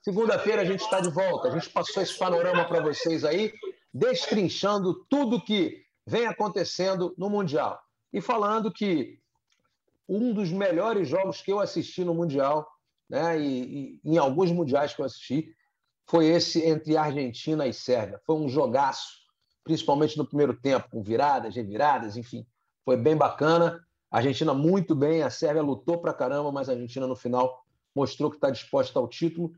segunda-feira 0.02 0.60
a 0.60 0.64
gente 0.66 0.80
está 0.80 1.00
de 1.00 1.08
volta. 1.08 1.48
A 1.48 1.50
gente 1.52 1.70
passou 1.70 2.02
esse 2.02 2.18
panorama 2.18 2.66
para 2.66 2.82
vocês 2.82 3.24
aí, 3.24 3.50
destrinchando 3.94 5.06
tudo 5.08 5.42
que 5.42 5.86
vem 6.06 6.26
acontecendo 6.26 7.14
no 7.16 7.30
Mundial. 7.30 7.80
E 8.12 8.20
falando 8.20 8.70
que 8.70 9.18
um 10.06 10.34
dos 10.34 10.50
melhores 10.50 11.08
jogos 11.08 11.40
que 11.40 11.50
eu 11.50 11.60
assisti 11.60 12.04
no 12.04 12.12
Mundial, 12.12 12.68
né, 13.08 13.40
e, 13.40 13.98
e 14.04 14.14
em 14.14 14.18
alguns 14.18 14.52
mundiais 14.52 14.92
que 14.92 15.00
eu 15.00 15.06
assisti, 15.06 15.50
foi 16.06 16.26
esse 16.26 16.62
entre 16.62 16.94
Argentina 16.94 17.66
e 17.66 17.72
Sérvia. 17.72 18.20
Foi 18.26 18.36
um 18.36 18.50
jogaço, 18.50 19.16
principalmente 19.64 20.18
no 20.18 20.26
primeiro 20.26 20.54
tempo, 20.54 20.90
com 20.90 21.02
viradas, 21.02 21.56
reviradas, 21.56 22.18
enfim. 22.18 22.46
Foi 22.84 22.98
bem 22.98 23.16
bacana. 23.16 23.80
A 24.10 24.18
Argentina 24.18 24.52
muito 24.52 24.94
bem, 24.94 25.22
a 25.22 25.30
Sérvia 25.30 25.62
lutou 25.62 26.02
pra 26.02 26.12
caramba, 26.12 26.52
mas 26.52 26.68
a 26.68 26.72
Argentina 26.72 27.06
no 27.06 27.16
final 27.16 27.66
mostrou 27.98 28.30
que 28.30 28.36
está 28.36 28.50
disposta 28.50 28.98
ao 28.98 29.08
título. 29.08 29.52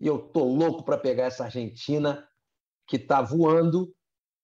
E 0.00 0.06
eu 0.06 0.18
tô 0.18 0.44
louco 0.44 0.82
para 0.82 0.96
pegar 0.96 1.24
essa 1.24 1.44
Argentina 1.44 2.26
que 2.86 2.96
está 2.96 3.20
voando, 3.20 3.92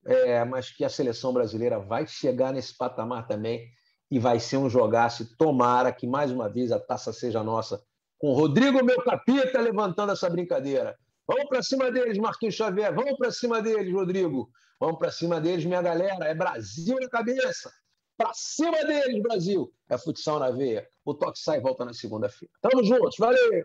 é, 0.04 0.44
mas 0.44 0.70
que 0.70 0.84
a 0.84 0.88
seleção 0.88 1.32
brasileira 1.32 1.78
vai 1.78 2.06
chegar 2.06 2.52
nesse 2.52 2.76
patamar 2.76 3.26
também 3.26 3.68
e 4.10 4.18
vai 4.18 4.38
ser 4.38 4.58
um 4.58 4.68
jogaço. 4.68 5.36
Tomara 5.36 5.92
que 5.92 6.06
mais 6.06 6.30
uma 6.30 6.48
vez 6.48 6.72
a 6.72 6.78
taça 6.78 7.12
seja 7.12 7.42
nossa, 7.42 7.82
com 8.18 8.28
o 8.28 8.34
Rodrigo 8.34 8.84
meu 8.84 9.02
capita 9.02 9.60
levantando 9.60 10.12
essa 10.12 10.28
brincadeira. 10.28 10.96
Vamos 11.26 11.48
para 11.48 11.62
cima 11.62 11.90
deles, 11.90 12.18
Marquinhos 12.18 12.54
Xavier. 12.54 12.94
Vamos 12.94 13.16
para 13.16 13.30
cima 13.30 13.62
deles, 13.62 13.92
Rodrigo. 13.92 14.50
Vamos 14.78 14.98
para 14.98 15.10
cima 15.10 15.40
deles, 15.40 15.64
minha 15.64 15.80
galera. 15.80 16.26
É 16.26 16.34
Brasil 16.34 16.98
na 17.00 17.08
cabeça. 17.08 17.72
Para 18.16 18.32
cima 18.34 18.84
deles, 18.84 19.22
Brasil. 19.22 19.72
É 19.88 19.96
futsal 19.96 20.38
na 20.40 20.50
veia. 20.50 20.86
O 21.04 21.14
toque 21.14 21.38
sai 21.38 21.58
e 21.58 21.60
volta 21.60 21.84
na 21.84 21.92
segunda-feira. 21.92 22.52
Tamo 22.60 22.84
juntos. 22.84 23.16
Valeu! 23.18 23.64